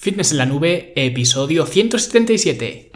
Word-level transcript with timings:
Fitness 0.00 0.30
en 0.30 0.38
la 0.38 0.46
Nube, 0.46 0.92
episodio 0.94 1.66
177. 1.66 2.92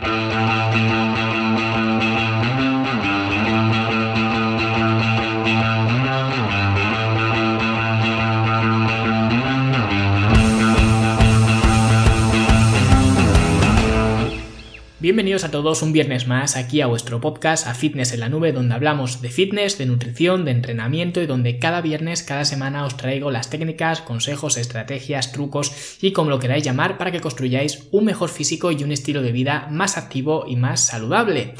A 15.32 15.50
todos 15.50 15.80
un 15.80 15.94
viernes 15.94 16.26
más 16.26 16.58
aquí 16.58 16.82
a 16.82 16.86
vuestro 16.86 17.18
podcast 17.22 17.66
a 17.66 17.72
Fitness 17.72 18.12
en 18.12 18.20
la 18.20 18.28
Nube 18.28 18.52
donde 18.52 18.74
hablamos 18.74 19.22
de 19.22 19.30
fitness, 19.30 19.78
de 19.78 19.86
nutrición, 19.86 20.44
de 20.44 20.50
entrenamiento 20.50 21.22
y 21.22 21.26
donde 21.26 21.58
cada 21.58 21.80
viernes, 21.80 22.22
cada 22.22 22.44
semana 22.44 22.84
os 22.84 22.98
traigo 22.98 23.30
las 23.30 23.48
técnicas, 23.48 24.02
consejos, 24.02 24.58
estrategias, 24.58 25.32
trucos 25.32 25.96
y 26.02 26.12
como 26.12 26.28
lo 26.28 26.38
queráis 26.38 26.64
llamar 26.64 26.98
para 26.98 27.10
que 27.12 27.22
construyáis 27.22 27.88
un 27.92 28.04
mejor 28.04 28.28
físico 28.28 28.72
y 28.72 28.84
un 28.84 28.92
estilo 28.92 29.22
de 29.22 29.32
vida 29.32 29.68
más 29.70 29.96
activo 29.96 30.44
y 30.46 30.56
más 30.56 30.80
saludable. 30.80 31.54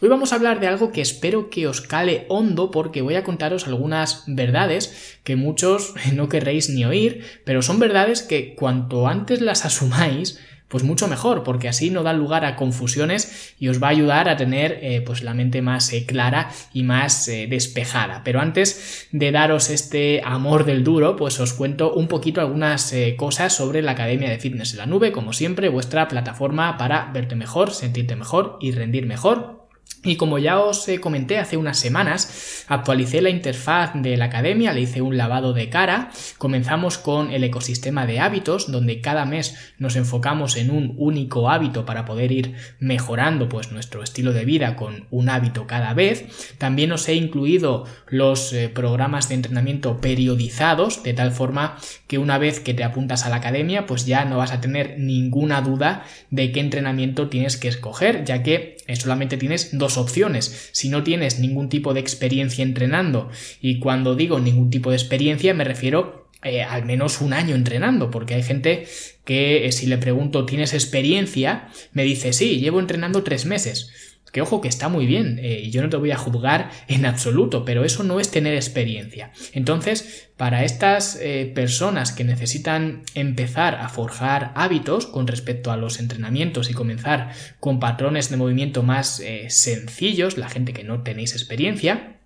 Hoy 0.00 0.08
vamos 0.08 0.32
a 0.32 0.36
hablar 0.36 0.58
de 0.58 0.68
algo 0.68 0.90
que 0.90 1.02
espero 1.02 1.50
que 1.50 1.66
os 1.66 1.82
cale 1.82 2.24
hondo 2.30 2.70
porque 2.70 3.02
voy 3.02 3.16
a 3.16 3.24
contaros 3.24 3.66
algunas 3.66 4.24
verdades 4.26 5.18
que 5.22 5.36
muchos 5.36 5.92
no 6.14 6.30
querréis 6.30 6.70
ni 6.70 6.86
oír, 6.86 7.24
pero 7.44 7.60
son 7.60 7.78
verdades 7.78 8.22
que 8.22 8.54
cuanto 8.54 9.06
antes 9.06 9.42
las 9.42 9.66
asumáis, 9.66 10.40
pues 10.68 10.84
mucho 10.84 11.08
mejor, 11.08 11.42
porque 11.42 11.68
así 11.68 11.90
no 11.90 12.02
da 12.02 12.12
lugar 12.12 12.44
a 12.44 12.56
confusiones 12.56 13.54
y 13.58 13.68
os 13.68 13.82
va 13.82 13.88
a 13.88 13.90
ayudar 13.90 14.28
a 14.28 14.36
tener 14.36 14.78
eh, 14.82 15.02
pues 15.04 15.22
la 15.22 15.34
mente 15.34 15.62
más 15.62 15.92
eh, 15.92 16.04
clara 16.06 16.50
y 16.72 16.82
más 16.82 17.26
eh, 17.28 17.46
despejada. 17.48 18.22
Pero 18.24 18.40
antes 18.40 19.08
de 19.10 19.32
daros 19.32 19.70
este 19.70 20.20
amor 20.24 20.64
del 20.64 20.84
duro, 20.84 21.16
pues 21.16 21.40
os 21.40 21.54
cuento 21.54 21.92
un 21.92 22.08
poquito 22.08 22.40
algunas 22.40 22.94
cosas 23.16 23.54
sobre 23.54 23.82
la 23.82 23.92
Academia 23.92 24.30
de 24.30 24.38
Fitness 24.38 24.72
en 24.72 24.78
la 24.78 24.86
Nube, 24.86 25.12
como 25.12 25.32
siempre, 25.32 25.68
vuestra 25.68 26.08
plataforma 26.08 26.76
para 26.76 27.10
verte 27.12 27.34
mejor, 27.34 27.72
sentirte 27.72 28.16
mejor 28.16 28.58
y 28.60 28.72
rendir 28.72 29.06
mejor 29.06 29.57
y 30.04 30.16
como 30.16 30.38
ya 30.38 30.60
os 30.60 30.88
eh, 30.88 31.00
comenté 31.00 31.38
hace 31.38 31.56
unas 31.56 31.78
semanas, 31.78 32.64
actualicé 32.68 33.20
la 33.20 33.30
interfaz 33.30 33.90
de 33.94 34.16
la 34.16 34.26
academia, 34.26 34.72
le 34.72 34.82
hice 34.82 35.02
un 35.02 35.16
lavado 35.16 35.52
de 35.52 35.70
cara, 35.70 36.10
comenzamos 36.38 36.98
con 36.98 37.32
el 37.32 37.42
ecosistema 37.42 38.06
de 38.06 38.20
hábitos, 38.20 38.70
donde 38.70 39.00
cada 39.00 39.24
mes 39.24 39.56
nos 39.78 39.96
enfocamos 39.96 40.56
en 40.56 40.70
un 40.70 40.94
único 40.98 41.50
hábito 41.50 41.84
para 41.84 42.04
poder 42.04 42.30
ir 42.30 42.54
mejorando 42.78 43.48
pues 43.48 43.72
nuestro 43.72 44.04
estilo 44.04 44.32
de 44.32 44.44
vida 44.44 44.76
con 44.76 45.06
un 45.10 45.28
hábito 45.28 45.66
cada 45.66 45.94
vez. 45.94 46.54
También 46.58 46.92
os 46.92 47.08
he 47.08 47.14
incluido 47.14 47.84
los 48.06 48.52
eh, 48.52 48.68
programas 48.68 49.28
de 49.28 49.34
entrenamiento 49.34 50.00
periodizados, 50.00 51.02
de 51.02 51.12
tal 51.12 51.32
forma 51.32 51.76
que 52.06 52.18
una 52.18 52.38
vez 52.38 52.60
que 52.60 52.72
te 52.72 52.84
apuntas 52.84 53.26
a 53.26 53.30
la 53.30 53.36
academia, 53.36 53.84
pues 53.86 54.06
ya 54.06 54.24
no 54.24 54.38
vas 54.38 54.52
a 54.52 54.60
tener 54.60 54.98
ninguna 54.98 55.60
duda 55.60 56.04
de 56.30 56.52
qué 56.52 56.60
entrenamiento 56.60 57.28
tienes 57.28 57.56
que 57.56 57.68
escoger, 57.68 58.24
ya 58.24 58.42
que 58.42 58.76
solamente 58.94 59.36
tienes 59.36 59.76
dos 59.78 59.96
opciones. 59.96 60.70
Si 60.72 60.88
no 60.88 61.02
tienes 61.02 61.38
ningún 61.38 61.68
tipo 61.68 61.94
de 61.94 62.00
experiencia 62.00 62.62
entrenando, 62.62 63.30
y 63.60 63.78
cuando 63.78 64.14
digo 64.14 64.40
ningún 64.40 64.70
tipo 64.70 64.90
de 64.90 64.96
experiencia 64.96 65.54
me 65.54 65.64
refiero 65.64 66.28
eh, 66.42 66.62
al 66.62 66.84
menos 66.84 67.20
un 67.20 67.32
año 67.32 67.56
entrenando, 67.56 68.10
porque 68.10 68.34
hay 68.34 68.42
gente 68.42 68.86
que 69.24 69.66
eh, 69.66 69.72
si 69.72 69.86
le 69.86 69.98
pregunto 69.98 70.46
¿tienes 70.46 70.72
experiencia? 70.72 71.68
me 71.92 72.04
dice 72.04 72.32
sí, 72.32 72.60
llevo 72.60 72.80
entrenando 72.80 73.22
tres 73.22 73.44
meses. 73.44 74.17
Que 74.32 74.42
ojo 74.42 74.60
que 74.60 74.68
está 74.68 74.88
muy 74.88 75.06
bien, 75.06 75.38
eh, 75.40 75.60
y 75.64 75.70
yo 75.70 75.82
no 75.82 75.88
te 75.88 75.96
voy 75.96 76.10
a 76.10 76.16
juzgar 76.16 76.70
en 76.88 77.06
absoluto, 77.06 77.64
pero 77.64 77.84
eso 77.84 78.04
no 78.04 78.20
es 78.20 78.30
tener 78.30 78.54
experiencia. 78.54 79.32
Entonces, 79.52 80.30
para 80.36 80.64
estas 80.64 81.18
eh, 81.20 81.50
personas 81.54 82.12
que 82.12 82.24
necesitan 82.24 83.02
empezar 83.14 83.74
a 83.74 83.88
forjar 83.88 84.52
hábitos 84.54 85.06
con 85.06 85.26
respecto 85.26 85.72
a 85.72 85.76
los 85.76 85.98
entrenamientos 85.98 86.70
y 86.70 86.74
comenzar 86.74 87.32
con 87.58 87.80
patrones 87.80 88.30
de 88.30 88.36
movimiento 88.36 88.82
más 88.82 89.20
eh, 89.20 89.46
sencillos, 89.50 90.38
la 90.38 90.48
gente 90.48 90.72
que 90.72 90.84
no 90.84 91.02
tenéis 91.02 91.32
experiencia, 91.32 92.17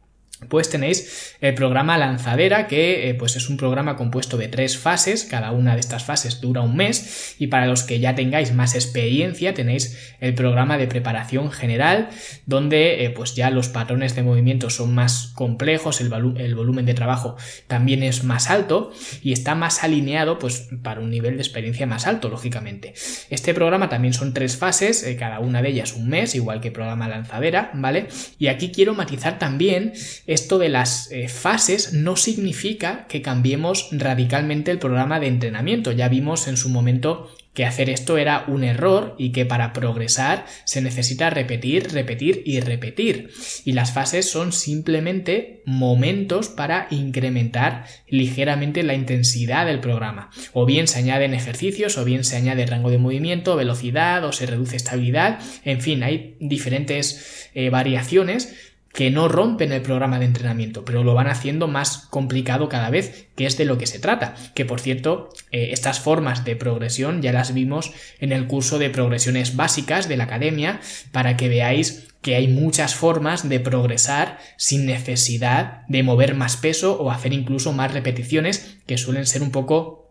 pues 0.48 0.68
tenéis 0.68 1.36
el 1.40 1.54
programa 1.54 1.98
Lanzadera, 1.98 2.66
que 2.66 3.08
eh, 3.08 3.14
pues 3.14 3.36
es 3.36 3.48
un 3.48 3.56
programa 3.56 3.96
compuesto 3.96 4.36
de 4.36 4.48
tres 4.48 4.78
fases, 4.78 5.24
cada 5.24 5.52
una 5.52 5.74
de 5.74 5.80
estas 5.80 6.04
fases 6.04 6.40
dura 6.40 6.60
un 6.60 6.76
mes, 6.76 7.36
y 7.38 7.48
para 7.48 7.66
los 7.66 7.82
que 7.82 8.00
ya 8.00 8.14
tengáis 8.14 8.52
más 8.52 8.74
experiencia 8.74 9.54
tenéis 9.54 9.98
el 10.20 10.34
programa 10.34 10.78
de 10.78 10.86
preparación 10.86 11.50
general, 11.50 12.08
donde 12.46 13.04
eh, 13.04 13.10
pues 13.10 13.34
ya 13.34 13.50
los 13.50 13.68
patrones 13.68 14.14
de 14.14 14.22
movimiento 14.22 14.70
son 14.70 14.94
más 14.94 15.32
complejos, 15.34 16.00
el, 16.00 16.08
volumen 16.54 16.86
de 16.86 16.94
trabajo 16.94 17.36
también 17.66 18.02
es 18.02 18.24
más 18.24 18.50
alto 18.50 18.92
y 19.22 19.32
está 19.32 19.54
más 19.54 19.82
alineado 19.82 20.38
pues 20.38 20.68
para 20.82 21.00
un 21.00 21.10
nivel 21.10 21.36
de 21.36 21.42
experiencia 21.42 21.86
más 21.86 22.06
alto, 22.06 22.28
lógicamente. 22.28 22.94
Este 23.30 23.54
programa 23.54 23.88
también 23.88 24.14
son 24.14 24.34
tres 24.34 24.56
fases, 24.56 25.02
eh, 25.02 25.16
cada 25.16 25.40
una 25.40 25.62
de 25.62 25.70
ellas 25.70 25.94
un 25.94 26.08
mes, 26.08 26.34
igual 26.34 26.60
que 26.60 26.68
el 26.68 26.74
programa 26.74 27.08
Lanzadera, 27.08 27.70
¿vale? 27.74 28.08
Y 28.38 28.48
aquí 28.48 28.70
quiero 28.70 28.94
matizar 28.94 29.38
también 29.38 29.92
esto 30.32 30.58
de 30.58 30.68
las 30.68 31.10
eh, 31.10 31.28
fases 31.28 31.92
no 31.92 32.16
significa 32.16 33.06
que 33.08 33.22
cambiemos 33.22 33.88
radicalmente 33.92 34.70
el 34.70 34.78
programa 34.78 35.20
de 35.20 35.28
entrenamiento. 35.28 35.92
Ya 35.92 36.08
vimos 36.08 36.48
en 36.48 36.56
su 36.56 36.68
momento 36.68 37.30
que 37.54 37.66
hacer 37.66 37.90
esto 37.90 38.16
era 38.16 38.44
un 38.48 38.64
error 38.64 39.14
y 39.18 39.30
que 39.30 39.44
para 39.44 39.72
progresar 39.72 40.46
se 40.64 40.80
necesita 40.80 41.28
repetir, 41.28 41.92
repetir 41.92 42.42
y 42.46 42.60
repetir. 42.60 43.30
Y 43.64 43.72
las 43.72 43.92
fases 43.92 44.30
son 44.30 44.52
simplemente 44.52 45.62
momentos 45.66 46.48
para 46.48 46.86
incrementar 46.90 47.84
ligeramente 48.08 48.82
la 48.82 48.94
intensidad 48.94 49.66
del 49.66 49.80
programa. 49.80 50.30
O 50.54 50.64
bien 50.64 50.88
se 50.88 50.98
añaden 50.98 51.34
ejercicios, 51.34 51.98
o 51.98 52.04
bien 52.04 52.24
se 52.24 52.36
añade 52.36 52.64
rango 52.64 52.90
de 52.90 52.98
movimiento, 52.98 53.54
velocidad, 53.54 54.24
o 54.24 54.32
se 54.32 54.46
reduce 54.46 54.76
estabilidad. 54.76 55.38
En 55.64 55.82
fin, 55.82 56.02
hay 56.02 56.36
diferentes 56.40 57.50
eh, 57.54 57.68
variaciones 57.68 58.71
que 58.92 59.10
no 59.10 59.28
rompen 59.28 59.72
el 59.72 59.82
programa 59.82 60.18
de 60.18 60.26
entrenamiento, 60.26 60.84
pero 60.84 61.04
lo 61.04 61.14
van 61.14 61.28
haciendo 61.28 61.68
más 61.68 62.06
complicado 62.10 62.68
cada 62.68 62.90
vez, 62.90 63.28
que 63.34 63.46
es 63.46 63.56
de 63.56 63.64
lo 63.64 63.78
que 63.78 63.86
se 63.86 63.98
trata. 63.98 64.34
Que 64.54 64.64
por 64.64 64.80
cierto, 64.80 65.30
eh, 65.50 65.70
estas 65.72 66.00
formas 66.00 66.44
de 66.44 66.56
progresión 66.56 67.22
ya 67.22 67.32
las 67.32 67.54
vimos 67.54 67.92
en 68.20 68.32
el 68.32 68.46
curso 68.46 68.78
de 68.78 68.90
progresiones 68.90 69.56
básicas 69.56 70.08
de 70.08 70.16
la 70.16 70.24
academia, 70.24 70.80
para 71.10 71.36
que 71.36 71.48
veáis 71.48 72.08
que 72.20 72.36
hay 72.36 72.46
muchas 72.46 72.94
formas 72.94 73.48
de 73.48 73.58
progresar 73.60 74.38
sin 74.56 74.86
necesidad 74.86 75.82
de 75.88 76.04
mover 76.04 76.34
más 76.34 76.56
peso 76.56 77.00
o 77.00 77.10
hacer 77.10 77.32
incluso 77.32 77.72
más 77.72 77.92
repeticiones, 77.92 78.78
que 78.86 78.96
suelen 78.96 79.26
ser 79.26 79.42
un 79.42 79.50
poco 79.50 80.01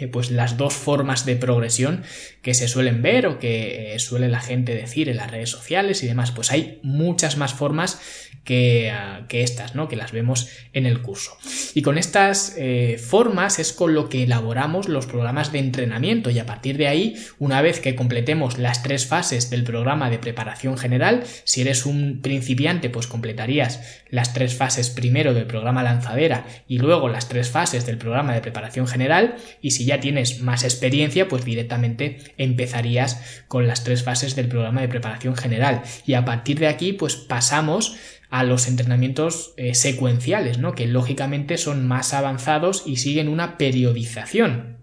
eh, 0.00 0.08
pues 0.08 0.30
las 0.30 0.56
dos 0.56 0.74
formas 0.74 1.26
de 1.26 1.36
progresión 1.36 2.02
que 2.42 2.54
se 2.54 2.68
suelen 2.68 3.02
ver 3.02 3.26
o 3.26 3.38
que 3.38 3.94
eh, 3.94 3.98
suele 3.98 4.28
la 4.28 4.40
gente 4.40 4.74
decir 4.74 5.08
en 5.08 5.16
las 5.16 5.30
redes 5.30 5.50
sociales 5.50 6.02
y 6.02 6.06
demás, 6.06 6.30
pues 6.30 6.50
hay 6.50 6.78
muchas 6.82 7.36
más 7.36 7.54
formas 7.54 8.00
que, 8.44 8.90
ah, 8.90 9.24
que 9.28 9.42
estas, 9.42 9.74
¿no? 9.74 9.88
Que 9.88 9.96
las 9.96 10.12
vemos 10.12 10.48
en 10.72 10.86
el 10.86 11.00
curso. 11.00 11.36
Y 11.74 11.82
con 11.82 11.98
estas 11.98 12.54
eh, 12.56 12.98
formas 12.98 13.58
es 13.58 13.72
con 13.72 13.94
lo 13.94 14.08
que 14.08 14.24
elaboramos 14.24 14.88
los 14.88 15.06
programas 15.06 15.50
de 15.50 15.58
entrenamiento 15.58 16.30
y 16.30 16.38
a 16.38 16.46
partir 16.46 16.76
de 16.76 16.86
ahí, 16.86 17.16
una 17.38 17.62
vez 17.62 17.80
que 17.80 17.96
completemos 17.96 18.58
las 18.58 18.82
tres 18.82 19.06
fases 19.06 19.50
del 19.50 19.64
programa 19.64 20.10
de 20.10 20.18
preparación 20.18 20.76
general, 20.76 21.24
si 21.44 21.62
eres 21.62 21.86
un 21.86 22.20
principiante, 22.20 22.90
pues 22.90 23.06
completarías 23.06 23.80
las 24.10 24.34
tres 24.34 24.54
fases 24.54 24.90
primero 24.90 25.34
del 25.34 25.46
programa 25.46 25.82
lanzadera 25.82 26.46
y 26.68 26.78
luego 26.78 27.08
las 27.08 27.28
tres 27.28 27.50
fases 27.50 27.86
del 27.86 27.98
programa 27.98 28.34
de 28.34 28.40
preparación 28.40 28.86
general 28.86 29.36
y 29.60 29.72
si 29.72 29.83
ya 29.84 30.00
tienes 30.00 30.40
más 30.40 30.64
experiencia, 30.64 31.28
pues 31.28 31.44
directamente 31.44 32.18
empezarías 32.38 33.20
con 33.48 33.66
las 33.66 33.84
tres 33.84 34.02
fases 34.02 34.36
del 34.36 34.48
programa 34.48 34.80
de 34.80 34.88
preparación 34.88 35.36
general. 35.36 35.82
Y 36.06 36.14
a 36.14 36.24
partir 36.24 36.58
de 36.58 36.68
aquí, 36.68 36.92
pues 36.92 37.16
pasamos 37.16 37.96
a 38.30 38.42
los 38.42 38.66
entrenamientos 38.66 39.54
eh, 39.56 39.74
secuenciales, 39.74 40.58
¿no? 40.58 40.74
Que 40.74 40.86
lógicamente 40.86 41.56
son 41.56 41.86
más 41.86 42.14
avanzados 42.14 42.82
y 42.84 42.96
siguen 42.96 43.28
una 43.28 43.58
periodización. 43.58 44.78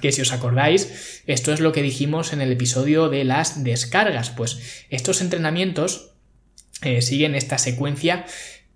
Que 0.00 0.12
si 0.12 0.20
os 0.20 0.32
acordáis, 0.32 1.22
esto 1.26 1.52
es 1.52 1.60
lo 1.60 1.72
que 1.72 1.82
dijimos 1.82 2.32
en 2.32 2.40
el 2.40 2.52
episodio 2.52 3.08
de 3.08 3.24
las 3.24 3.64
descargas. 3.64 4.30
Pues 4.30 4.84
estos 4.90 5.20
entrenamientos 5.20 6.12
eh, 6.82 7.02
siguen 7.02 7.34
esta 7.34 7.58
secuencia 7.58 8.26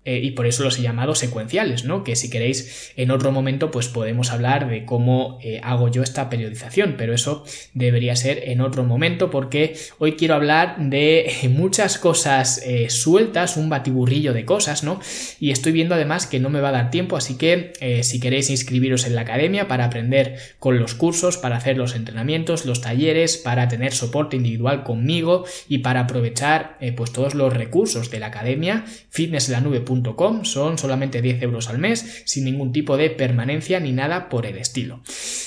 eh, 0.05 0.19
y 0.21 0.31
por 0.31 0.45
eso 0.45 0.63
los 0.63 0.77
he 0.77 0.83
llamado 0.83 1.15
secuenciales, 1.15 1.83
¿no? 1.83 2.03
Que 2.03 2.15
si 2.15 2.29
queréis 2.29 2.93
en 2.95 3.09
otro 3.09 3.31
momento 3.31 3.71
pues 3.71 3.87
podemos 3.87 4.31
hablar 4.31 4.69
de 4.69 4.85
cómo 4.85 5.39
eh, 5.41 5.59
hago 5.63 5.89
yo 5.89 6.03
esta 6.03 6.29
periodización, 6.29 6.93
pero 6.95 7.11
eso 7.11 7.43
debería 7.73 8.15
ser 8.15 8.49
en 8.49 8.61
otro 8.61 8.83
momento 8.83 9.31
porque 9.31 9.75
hoy 9.97 10.11
quiero 10.11 10.35
hablar 10.35 10.75
de 10.77 11.31
muchas 11.49 11.97
cosas 11.97 12.61
eh, 12.63 12.91
sueltas, 12.91 13.57
un 13.57 13.67
batiburrillo 13.67 14.31
de 14.33 14.45
cosas, 14.45 14.83
¿no? 14.83 14.99
Y 15.39 15.49
estoy 15.49 15.71
viendo 15.71 15.95
además 15.95 16.27
que 16.27 16.39
no 16.39 16.51
me 16.51 16.61
va 16.61 16.69
a 16.69 16.73
dar 16.73 16.91
tiempo, 16.91 17.17
así 17.17 17.35
que 17.35 17.73
si 18.03 18.19
queréis 18.19 18.51
inscribiros 18.51 19.07
en 19.07 19.15
la 19.15 19.21
academia 19.21 19.67
para 19.67 19.85
aprender 19.85 20.37
con 20.59 20.77
los 20.77 20.93
cursos, 20.93 21.37
para 21.37 21.57
hacer 21.57 21.77
los 21.77 21.95
entrenamientos, 21.95 22.65
los 22.65 22.81
talleres, 22.81 23.37
para 23.37 23.67
tener 23.67 23.93
soporte 23.93 24.35
individual 24.37 24.83
conmigo 24.83 25.45
y 25.67 25.79
para 25.79 26.01
aprovechar 26.01 26.77
pues 26.95 27.11
todos 27.11 27.33
los 27.33 27.53
recursos 27.53 28.11
de 28.11 28.19
la 28.19 28.27
academia, 28.27 28.85
fitnesslanube.com 29.09 29.94
son 30.43 30.77
solamente 30.77 31.21
10 31.21 31.41
euros 31.43 31.69
al 31.69 31.77
mes, 31.77 32.23
sin 32.25 32.45
ningún 32.45 32.71
tipo 32.71 32.97
de 32.97 33.09
permanencia 33.09 33.79
ni 33.79 33.91
nada 33.91 34.29
por 34.29 34.45
el 34.45 34.57
estilo. 34.57 35.01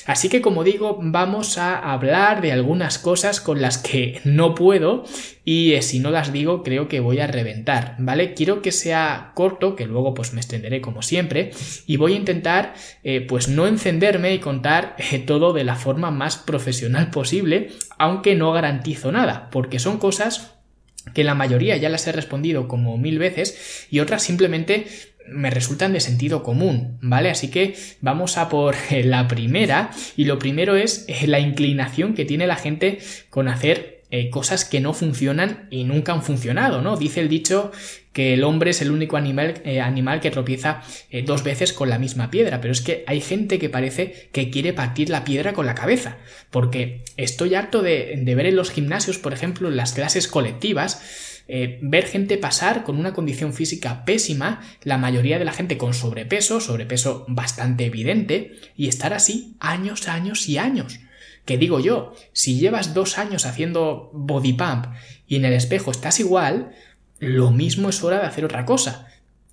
Así 0.07 0.29
que 0.29 0.41
como 0.41 0.65
digo, 0.65 0.99
vamos 1.01 1.59
a 1.59 1.79
hablar 1.79 2.41
de 2.41 2.53
algunas 2.53 2.99
cosas 2.99 3.41
con 3.41 3.61
las 3.61 3.79
que 3.79 4.21
no 4.25 4.55
puedo 4.55 5.05
y 5.45 5.73
eh, 5.73 5.83
si 5.83 5.99
no 5.99 6.11
las 6.11 6.33
digo 6.33 6.63
creo 6.63 6.89
que 6.89 7.01
voy 7.01 7.21
a 7.21 7.27
reventar, 7.27 7.97
¿vale? 7.99 8.35
Quiero 8.35 8.63
que 8.63 8.73
sea 8.73 9.33
corto, 9.35 9.77
que 9.77 9.87
luego 9.87 10.15
pues 10.15 10.33
me 10.33 10.41
extenderé 10.41 10.81
como 10.81 11.03
siempre 11.03 11.51
y 11.87 11.97
voy 11.97 12.15
a 12.15 12.17
intentar 12.17 12.75
eh, 13.03 13.21
pues 13.23 13.49
no 13.49 13.67
encenderme 13.67 14.35
y 14.35 14.39
contar 14.39 14.97
eh, 14.99 15.19
todo 15.19 15.53
de 15.53 15.65
la 15.65 15.77
forma 15.77 16.11
más 16.11 16.37
profesional 16.37 17.11
posible, 17.11 17.71
aunque 17.99 18.35
no 18.35 18.53
garantizo 18.53 19.13
nada, 19.13 19.49
porque 19.51 19.79
son 19.79 19.99
cosas 19.99 20.58
que 21.15 21.25
la 21.25 21.35
mayoría 21.35 21.77
ya 21.77 21.89
las 21.89 22.07
he 22.07 22.13
respondido 22.13 22.69
como 22.69 22.99
mil 22.99 23.19
veces 23.19 23.87
y 23.91 24.01
otras 24.01 24.23
simplemente 24.23 24.87
me 25.31 25.51
resultan 25.51 25.93
de 25.93 26.01
sentido 26.01 26.43
común, 26.43 26.99
¿vale? 27.03 27.31
Así 27.31 27.49
que 27.49 27.77
vamos 28.01 28.39
a 28.39 28.49
por 28.49 28.77
la 28.91 29.29
primera 29.29 29.91
y 30.17 30.25
lo 30.25 30.39
primero 30.39 30.77
es 30.77 31.07
la 31.27 31.41
inclinación 31.41 32.15
que 32.15 32.25
tiene 32.25 32.47
la 32.47 32.57
gente 32.57 32.99
con 33.31 33.49
hacer 33.49 33.98
eh, 34.11 34.31
cosas 34.31 34.65
que 34.65 34.81
no 34.81 34.95
funcionan 34.95 35.67
y 35.71 35.85
nunca 35.85 36.15
han 36.15 36.23
funcionado, 36.23 36.81
¿no? 36.81 36.97
Dice 36.97 37.21
el 37.21 37.29
dicho 37.29 37.73
que 38.15 38.33
el 38.33 38.43
hombre 38.43 38.71
es 38.71 38.81
el 38.81 38.91
único 38.91 39.19
animal, 39.19 39.61
eh, 39.67 39.83
animal 39.83 40.21
que 40.21 40.31
tropieza 40.31 40.81
eh, 41.11 41.23
dos 41.23 41.45
veces 41.45 41.75
con 41.75 41.91
la 41.91 41.99
misma 41.99 42.31
piedra, 42.31 42.63
pero 42.63 42.73
es 42.73 42.81
que 42.81 43.05
hay 43.07 43.21
gente 43.21 43.59
que 43.59 43.69
parece 43.69 44.31
que 44.33 44.49
quiere 44.49 44.73
partir 44.73 45.11
la 45.11 45.25
piedra 45.25 45.53
con 45.53 45.67
la 45.67 45.75
cabeza, 45.75 46.17
porque 46.51 47.05
estoy 47.19 47.55
harto 47.55 47.83
de, 47.83 48.19
ver 48.25 48.47
en 48.47 48.57
los 48.57 48.71
gimnasios, 48.71 49.19
por 49.19 49.35
ejemplo, 49.35 49.69
en 49.69 49.77
las 49.77 49.93
clases 49.93 50.27
colectivas, 50.27 51.45
ver 51.81 52.05
gente 52.05 52.37
pasar 52.37 52.85
con 52.85 52.99
una 52.99 53.15
condición 53.15 53.55
física 53.55 54.05
pésima, 54.05 54.63
la 54.83 54.99
mayoría 54.99 55.39
de 55.39 55.47
la 55.47 55.53
gente 55.53 55.79
con 55.79 55.95
sobrepeso, 55.95 56.61
sobrepeso 56.61 57.25
bastante 57.29 57.87
evidente, 57.87 58.53
y 58.75 58.89
estar 58.89 59.13
así 59.13 59.55
años, 59.61 60.09
años 60.09 60.49
y 60.49 60.59
años. 60.59 60.99
Que 61.49 61.57
digo 61.57 61.81
yo, 61.81 62.13
si 62.35 62.59
llevas 62.61 62.93
dos 62.93 63.17
años 63.17 63.47
haciendo 63.47 64.11
body 64.13 64.53
pump 64.53 64.85
y 65.27 65.37
en 65.37 65.47
el 65.47 65.55
espejo 65.55 65.91
estás 65.91 66.21
igual, 66.21 66.73
lo 67.21 67.51
mismo 67.53 67.89
es 67.89 68.05
hora 68.05 68.19
de 68.21 68.27
hacer 68.27 68.45
otra 68.45 68.67
cosa. 68.67 69.07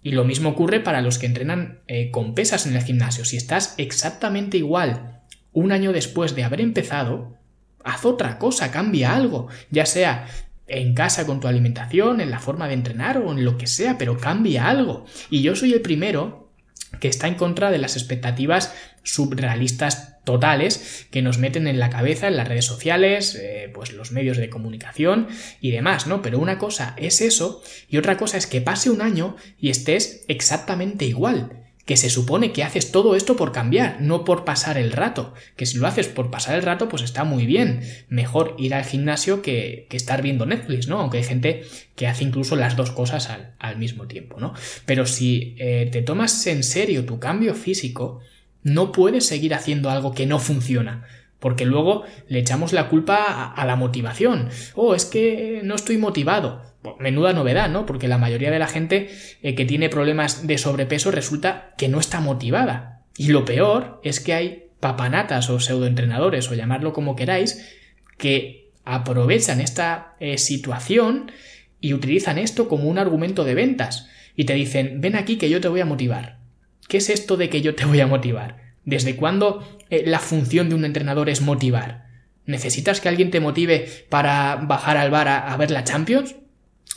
Y 0.03 0.11
lo 0.11 0.25
mismo 0.25 0.49
ocurre 0.49 0.81
para 0.81 0.99
los 0.99 1.19
que 1.19 1.25
entrenan 1.25 1.79
eh, 1.87 2.11
con 2.11 2.35
pesas 2.35 2.67
en 2.67 2.75
el 2.75 2.83
gimnasio. 2.83 3.23
Si 3.23 3.37
estás 3.37 3.75
exactamente 3.77 4.57
igual 4.57 5.21
un 5.53 5.71
año 5.71 5.93
después 5.93 6.35
de 6.35 6.43
haber 6.43 6.59
empezado, 6.59 7.37
haz 7.81 8.03
otra 8.03 8.39
cosa, 8.39 8.71
cambia 8.71 9.15
algo, 9.15 9.47
ya 9.71 9.85
sea 9.85 10.27
en 10.67 10.95
casa 10.95 11.25
con 11.25 11.39
tu 11.39 11.47
alimentación, 11.47 12.19
en 12.19 12.29
la 12.29 12.39
forma 12.39 12.67
de 12.67 12.73
entrenar 12.73 13.19
o 13.19 13.31
en 13.31 13.45
lo 13.45 13.57
que 13.57 13.67
sea, 13.67 13.97
pero 13.97 14.17
cambia 14.17 14.67
algo. 14.67 15.05
Y 15.29 15.43
yo 15.43 15.55
soy 15.55 15.71
el 15.71 15.79
primero 15.79 16.51
que 16.99 17.07
está 17.07 17.29
en 17.29 17.35
contra 17.35 17.71
de 17.71 17.77
las 17.77 17.95
expectativas 17.95 18.75
subrealistas 19.03 20.14
totales 20.25 21.07
que 21.11 21.21
nos 21.21 21.37
meten 21.37 21.67
en 21.67 21.79
la 21.79 21.89
cabeza 21.89 22.27
en 22.27 22.35
las 22.35 22.47
redes 22.47 22.65
sociales, 22.65 23.35
eh, 23.35 23.71
pues 23.73 23.93
los 23.93 24.11
medios 24.11 24.37
de 24.37 24.49
comunicación 24.49 25.27
y 25.61 25.71
demás, 25.71 26.07
¿no? 26.07 26.21
Pero 26.21 26.39
una 26.39 26.57
cosa 26.57 26.95
es 26.97 27.21
eso 27.21 27.61
y 27.89 27.97
otra 27.97 28.17
cosa 28.17 28.37
es 28.37 28.47
que 28.47 28.61
pase 28.61 28.89
un 28.89 29.01
año 29.01 29.37
y 29.59 29.69
estés 29.69 30.25
exactamente 30.27 31.05
igual. 31.05 31.61
Que 31.85 31.97
se 31.97 32.09
supone 32.09 32.51
que 32.51 32.63
haces 32.63 32.91
todo 32.91 33.15
esto 33.15 33.35
por 33.35 33.51
cambiar, 33.51 34.01
no 34.01 34.23
por 34.23 34.43
pasar 34.43 34.79
el 34.79 34.91
rato. 34.91 35.35
Que 35.55 35.67
si 35.67 35.77
lo 35.77 35.85
haces 35.85 36.07
por 36.07 36.31
pasar 36.31 36.55
el 36.55 36.63
rato, 36.63 36.89
pues 36.89 37.03
está 37.03 37.23
muy 37.23 37.45
bien. 37.45 37.81
Mejor 38.09 38.55
ir 38.57 38.73
al 38.73 38.85
gimnasio 38.85 39.43
que, 39.43 39.85
estar 39.91 40.23
viendo 40.23 40.47
Netflix, 40.47 40.87
¿no? 40.87 40.99
Aunque 40.99 41.19
hay 41.19 41.23
gente 41.23 41.63
que 41.95 42.07
hace 42.07 42.23
incluso 42.23 42.55
las 42.55 42.75
dos 42.75 42.89
cosas 42.89 43.29
al, 43.59 43.77
mismo 43.77 44.07
tiempo, 44.07 44.39
¿no? 44.39 44.55
Pero 44.87 45.05
si 45.05 45.55
eh, 45.59 45.87
te 45.91 46.01
tomas 46.01 46.47
en 46.47 46.63
serio 46.63 47.05
tu 47.05 47.19
cambio 47.19 47.53
físico, 47.53 48.19
no 48.65 48.91
puedes 48.91 49.27
seguir 49.27 49.53
haciendo 49.53 49.91
algo 49.91 50.13
que 50.13 50.25
no 50.25 50.39
funciona. 50.39 51.05
Porque 51.39 51.65
luego 51.65 52.03
le 52.27 52.39
echamos 52.39 52.73
la 52.73 52.89
culpa 52.89 53.53
a, 53.53 53.65
la 53.65 53.75
motivación. 53.75 54.49
Oh, 54.73 54.95
es 54.95 55.05
que 55.05 55.61
no 55.63 55.75
estoy 55.75 55.97
motivado. 55.99 56.63
menuda 56.99 57.31
novedad, 57.31 57.69
¿no? 57.69 57.85
Porque 57.85 58.07
la 58.07 58.17
mayoría 58.17 58.49
de 58.49 58.57
la 58.57 58.67
gente 58.67 59.11
eh, 59.43 59.53
que 59.53 59.65
tiene 59.65 59.89
problemas 59.89 60.47
de 60.47 60.57
sobrepeso 60.57 61.11
resulta 61.11 61.73
que 61.77 61.89
no 61.89 61.99
está 61.99 62.21
motivada. 62.21 63.03
Y 63.17 63.27
lo 63.27 63.45
peor 63.45 64.01
es 64.03 64.19
que 64.19 64.33
hay 64.33 64.63
papanatas 64.79 65.51
o 65.51 65.59
pseudoentrenadores, 65.59 66.49
o 66.49 66.55
llamarlo 66.55 66.91
como 66.91 67.15
queráis, 67.15 67.69
que 68.17 68.71
aprovechan 68.83 69.61
esta 69.61 70.15
eh, 70.19 70.39
situación 70.39 71.31
y 71.79 71.93
utilizan 71.93 72.39
esto 72.39 72.67
como 72.67 72.89
un 72.89 72.97
argumento 72.97 73.43
de 73.43 73.53
ventas. 73.53 74.09
Y 74.35 74.45
te 74.45 74.55
dicen, 74.55 75.01
ven 75.01 75.15
aquí 75.15 75.37
que 75.37 75.51
yo 75.51 75.61
te 75.61 75.67
voy 75.67 75.81
a 75.81 75.85
motivar. 75.85 76.44
¿Qué 76.87 76.97
es 76.97 77.09
esto 77.09 77.37
de 77.37 77.49
que 77.49 77.61
yo 77.61 77.75
te 77.75 77.85
voy 77.85 77.99
a 77.99 78.07
motivar? 78.07 78.75
¿Desde 78.83 79.15
cuándo 79.15 79.67
eh, 79.89 80.03
la 80.05 80.19
función 80.19 80.69
de 80.69 80.75
un 80.75 80.85
entrenador 80.85 81.29
es 81.29 81.41
motivar? 81.41 82.05
¿Necesitas 82.45 83.01
que 83.01 83.09
alguien 83.09 83.31
te 83.31 83.39
motive 83.39 83.89
para 84.09 84.55
bajar 84.55 84.97
al 84.97 85.09
bar 85.09 85.27
a, 85.27 85.57
ver 85.57 85.71
la 85.71 85.83
Champions? 85.83 86.35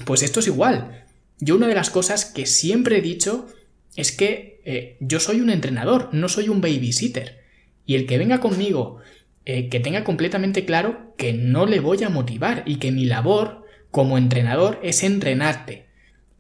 Pues 0.05 0.23
esto 0.23 0.41
es 0.41 0.47
igual. 0.47 1.05
Yo 1.41 1.57
una 1.57 1.69
de 1.69 1.75
las 1.75 1.91
cosas 1.91 2.27
que 2.27 2.45
siempre 2.45 2.99
he 2.99 3.03
dicho 3.03 3.49
es 3.97 4.13
que 4.13 4.61
eh, 4.65 4.97
yo 5.01 5.21
soy 5.21 5.41
un 5.41 5.51
entrenador, 5.51 6.11
no 6.13 6.29
soy 6.29 6.51
un 6.51 6.61
babysitter. 6.61 7.39
Y 7.87 7.95
el 7.95 8.07
que 8.07 8.19
venga 8.19 8.41
conmigo, 8.41 8.99
eh, 9.47 9.71
que 9.71 9.81
tenga 9.81 10.05
completamente 10.05 10.67
claro 10.67 11.15
que 11.17 11.33
no 11.33 11.65
le 11.65 11.81
voy 11.81 12.03
a 12.05 12.11
motivar 12.11 12.65
y 12.67 12.77
que 12.77 12.93
mi 12.93 13.07
labor 13.07 13.65
como 13.91 14.19
entrenador 14.19 14.79
es 14.83 15.03
entrenarte. 15.03 15.87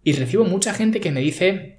Y 0.05 0.13
recibo 0.13 0.45
mucha 0.45 0.75
gente 0.75 1.01
que 1.01 1.11
me 1.11 1.21
dice, 1.21 1.78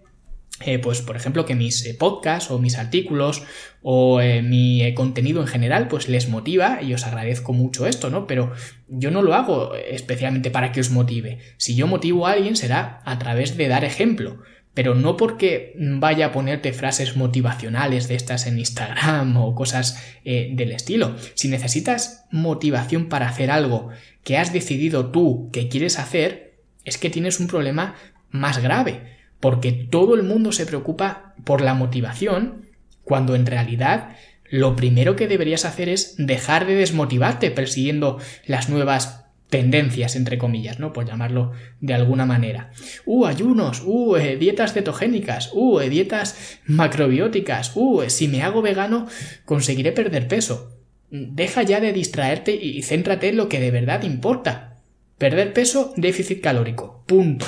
eh, 0.66 0.78
pues 0.78 1.02
por 1.02 1.16
ejemplo 1.16 1.46
que 1.46 1.56
mis 1.56 1.86
eh, 1.86 1.94
podcasts 1.94 2.52
o 2.52 2.60
mis 2.60 2.78
artículos 2.78 3.44
o 3.82 4.20
eh, 4.20 4.42
mi 4.42 4.94
contenido 4.94 5.40
en 5.40 5.48
general 5.48 5.88
pues 5.88 6.10
les 6.10 6.28
motiva 6.28 6.82
y 6.82 6.94
os 6.94 7.06
agradezco 7.06 7.54
mucho 7.54 7.88
esto, 7.88 8.10
¿no? 8.10 8.28
Pero 8.28 8.52
yo 8.90 9.10
no 9.10 9.22
lo 9.22 9.36
hago 9.36 9.74
especialmente 9.76 10.52
para 10.52 10.74
que 10.74 10.82
os 10.82 10.90
motive. 10.90 11.40
Si 11.56 11.76
yo 11.76 11.88
motivo 11.88 12.28
a 12.28 12.34
alguien 12.34 12.58
será 12.58 13.02
a 13.06 13.18
través 13.20 13.56
de 13.56 13.68
dar 13.68 13.86
ejemplo. 13.86 14.42
Pero 14.74 14.94
no 14.94 15.18
porque 15.18 15.74
vaya 15.78 16.28
a 16.28 16.32
ponerte 16.32 16.74
frases 16.74 17.18
motivacionales 17.18 18.08
de 18.08 18.16
estas 18.16 18.46
en 18.46 18.60
Instagram 18.60 19.36
o 19.42 19.56
cosas 19.56 20.02
del 20.24 20.72
estilo. 20.72 21.16
Si 21.34 21.48
necesitas 21.48 22.26
motivación 22.32 23.10
para 23.10 23.28
hacer 23.28 23.50
algo 23.50 23.90
que 24.24 24.38
has 24.38 24.54
decidido 24.54 25.08
tú 25.08 25.50
que 25.52 25.70
quieres 25.70 25.98
hacer, 25.98 26.60
es 26.86 26.98
que 26.98 27.10
tienes 27.10 27.40
un 27.40 27.48
problema 27.48 27.96
más 28.30 28.60
grave 28.60 29.19
porque 29.40 29.72
todo 29.72 30.16
el 30.16 30.24
mundo 30.24 30.52
se 30.52 30.66
preocupa 30.66 31.34
por 31.44 31.62
la 31.62 31.74
motivación, 31.74 32.66
cuando 33.04 33.36
en 33.36 33.46
realidad 33.46 34.16
lo 34.50 34.76
primero 34.76 35.16
que 35.16 35.28
deberías 35.28 35.66
hacer 35.66 35.90
es 35.90 36.16
dejar 36.18 36.66
de 36.66 36.76
desmotivarte 36.76 37.52
persiguiendo 37.52 38.20
las 38.46 38.70
nuevas 38.70 39.26
tendencias, 39.50 40.16
entre 40.16 40.38
comillas, 40.38 40.80
¿no? 40.80 40.94
Por 40.94 41.06
llamarlo 41.06 41.52
de 41.82 41.94
alguna 41.94 42.26
manera. 42.26 42.72
Uh, 43.06 43.26
ayunos, 43.26 43.82
uh, 43.86 44.16
eh, 44.16 44.38
dietas 44.38 44.74
cetogénicas, 44.74 45.50
uh, 45.54 45.80
eh, 45.80 45.90
dietas 45.90 46.60
macrobióticas, 46.66 47.72
uh, 47.76 48.04
eh, 48.04 48.10
si 48.10 48.28
me 48.28 48.44
hago 48.44 48.62
vegano 48.62 49.08
conseguiré 49.46 49.92
perder 49.92 50.28
peso. 50.28 50.76
Deja 51.10 51.64
ya 51.64 51.80
de 51.80 51.92
distraerte 51.92 52.54
y 52.54 52.84
céntrate 52.84 53.30
en 53.30 53.38
lo 53.38 53.50
que 53.50 53.60
de 53.60 53.72
verdad 53.72 54.04
importa. 54.04 54.78
Perder 55.18 55.54
peso, 55.54 55.94
déficit 55.98 56.42
calórico. 56.42 57.04
Punto. 57.08 57.48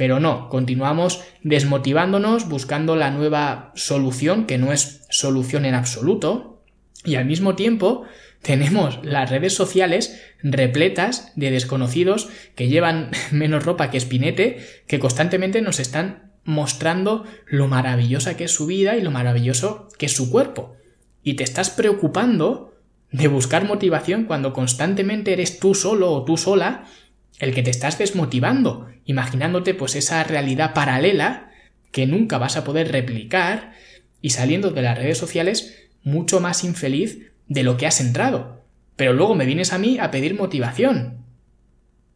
Pero 0.00 0.18
no, 0.18 0.48
continuamos 0.48 1.20
desmotivándonos 1.42 2.48
buscando 2.48 2.96
la 2.96 3.10
nueva 3.10 3.70
solución, 3.74 4.46
que 4.46 4.56
no 4.56 4.72
es 4.72 5.02
solución 5.10 5.66
en 5.66 5.74
absoluto, 5.74 6.62
y 7.04 7.16
al 7.16 7.26
mismo 7.26 7.54
tiempo 7.54 8.04
tenemos 8.40 8.98
las 9.02 9.28
redes 9.28 9.54
sociales 9.54 10.18
repletas 10.42 11.32
de 11.36 11.50
desconocidos 11.50 12.30
que 12.54 12.68
llevan 12.68 13.10
menos 13.30 13.66
ropa 13.66 13.90
que 13.90 13.98
espinete, 13.98 14.66
que 14.86 14.98
constantemente 14.98 15.60
nos 15.60 15.78
están 15.80 16.32
mostrando 16.44 17.26
lo 17.44 17.68
maravillosa 17.68 18.38
que 18.38 18.44
es 18.44 18.54
su 18.54 18.64
vida 18.64 18.96
y 18.96 19.02
lo 19.02 19.10
maravilloso 19.10 19.88
que 19.98 20.06
es 20.06 20.16
su 20.16 20.30
cuerpo. 20.30 20.76
Y 21.22 21.34
te 21.34 21.44
estás 21.44 21.68
preocupando 21.68 22.72
de 23.12 23.28
buscar 23.28 23.66
motivación 23.66 24.24
cuando 24.24 24.54
constantemente 24.54 25.34
eres 25.34 25.58
tú 25.58 25.74
solo 25.74 26.10
o 26.10 26.24
tú 26.24 26.38
sola 26.38 26.86
el 27.40 27.54
que 27.54 27.62
te 27.62 27.70
estás 27.70 27.98
desmotivando, 27.98 28.88
imaginándote 29.06 29.74
pues 29.74 29.96
esa 29.96 30.22
realidad 30.22 30.74
paralela 30.74 31.50
que 31.90 32.06
nunca 32.06 32.38
vas 32.38 32.56
a 32.56 32.64
poder 32.64 32.92
replicar 32.92 33.72
y 34.20 34.30
saliendo 34.30 34.70
de 34.70 34.82
las 34.82 34.96
redes 34.96 35.18
sociales 35.18 35.88
mucho 36.04 36.38
más 36.40 36.62
infeliz 36.62 37.32
de 37.48 37.62
lo 37.62 37.76
que 37.76 37.86
has 37.86 38.00
entrado. 38.00 38.64
Pero 38.94 39.14
luego 39.14 39.34
me 39.34 39.46
vienes 39.46 39.72
a 39.72 39.78
mí 39.78 39.98
a 39.98 40.10
pedir 40.10 40.34
motivación. 40.34 41.24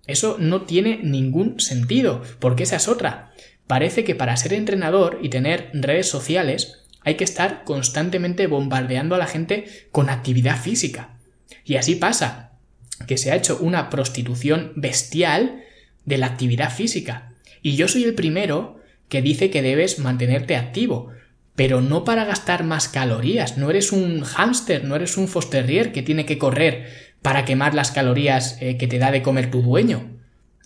Eso 0.07 0.37
no 0.39 0.63
tiene 0.63 1.01
ningún 1.03 1.59
sentido, 1.59 2.23
porque 2.39 2.65
esa 2.65 2.77
es 2.77 2.89
otra. 2.89 3.33
Parece 3.67 4.05
que 4.05 4.15
para 4.15 4.37
ser 4.37 4.53
entrenador 4.53 5.19
y 5.23 5.31
tener 5.31 5.71
redes 5.73 6.09
sociales 6.09 6.85
hay 7.01 7.15
que 7.15 7.25
estar 7.25 7.65
constantemente 7.65 8.47
bombardeando 8.47 9.15
a 9.15 9.19
la 9.19 9.27
gente 9.27 9.65
con 9.91 10.11
actividad 10.11 10.61
física. 10.61 11.17
Y 11.65 11.77
así 11.77 11.95
pasa 11.95 12.54
que 13.07 13.19
se 13.19 13.31
ha 13.31 13.37
hecho 13.37 13.59
una 13.61 13.91
prostitución 13.91 14.73
bestial 14.77 15.63
de 16.05 16.19
la 16.19 16.27
actividad 16.27 16.73
física. 16.73 17.33
Y 17.63 17.77
yo 17.77 17.89
soy 17.89 18.05
el 18.05 18.15
primero 18.15 18.81
que 19.09 19.23
dice 19.23 19.51
que 19.51 19.63
debes 19.63 19.99
mantenerte 19.99 20.57
activo, 20.57 21.11
pero 21.57 21.81
no 21.81 22.05
para 22.05 22.25
gastar 22.25 22.65
más 22.65 22.89
calorías. 22.89 23.57
No 23.57 23.71
eres 23.71 23.93
un 23.93 24.23
hámster, 24.23 24.85
no 24.85 24.97
eres 24.97 25.17
un 25.17 25.29
fosterrier 25.29 25.93
que 25.93 26.03
tiene 26.03 26.27
que 26.27 26.39
correr 26.39 27.15
para 27.23 27.45
quemar 27.45 27.75
las 27.75 27.91
calorías 27.91 28.59
eh, 28.61 28.77
que 28.77 28.87
te 28.87 28.99
da 28.99 29.11
de 29.11 29.23
comer 29.23 29.51
tu 29.51 29.63
dueño. 29.63 30.11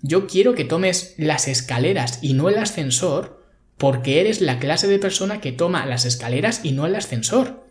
Yo 0.02 0.26
quiero 0.26 0.54
que 0.54 0.64
tomes 0.64 1.14
las 1.18 1.48
escaleras 1.48 2.20
y 2.22 2.34
no 2.34 2.48
el 2.48 2.58
ascensor 2.58 3.44
porque 3.76 4.20
eres 4.20 4.40
la 4.40 4.58
clase 4.58 4.88
de 4.88 4.98
persona 4.98 5.40
que 5.40 5.52
toma 5.52 5.86
las 5.86 6.04
escaleras 6.04 6.60
y 6.64 6.72
no 6.72 6.86
el 6.86 6.96
ascensor. 6.96 7.66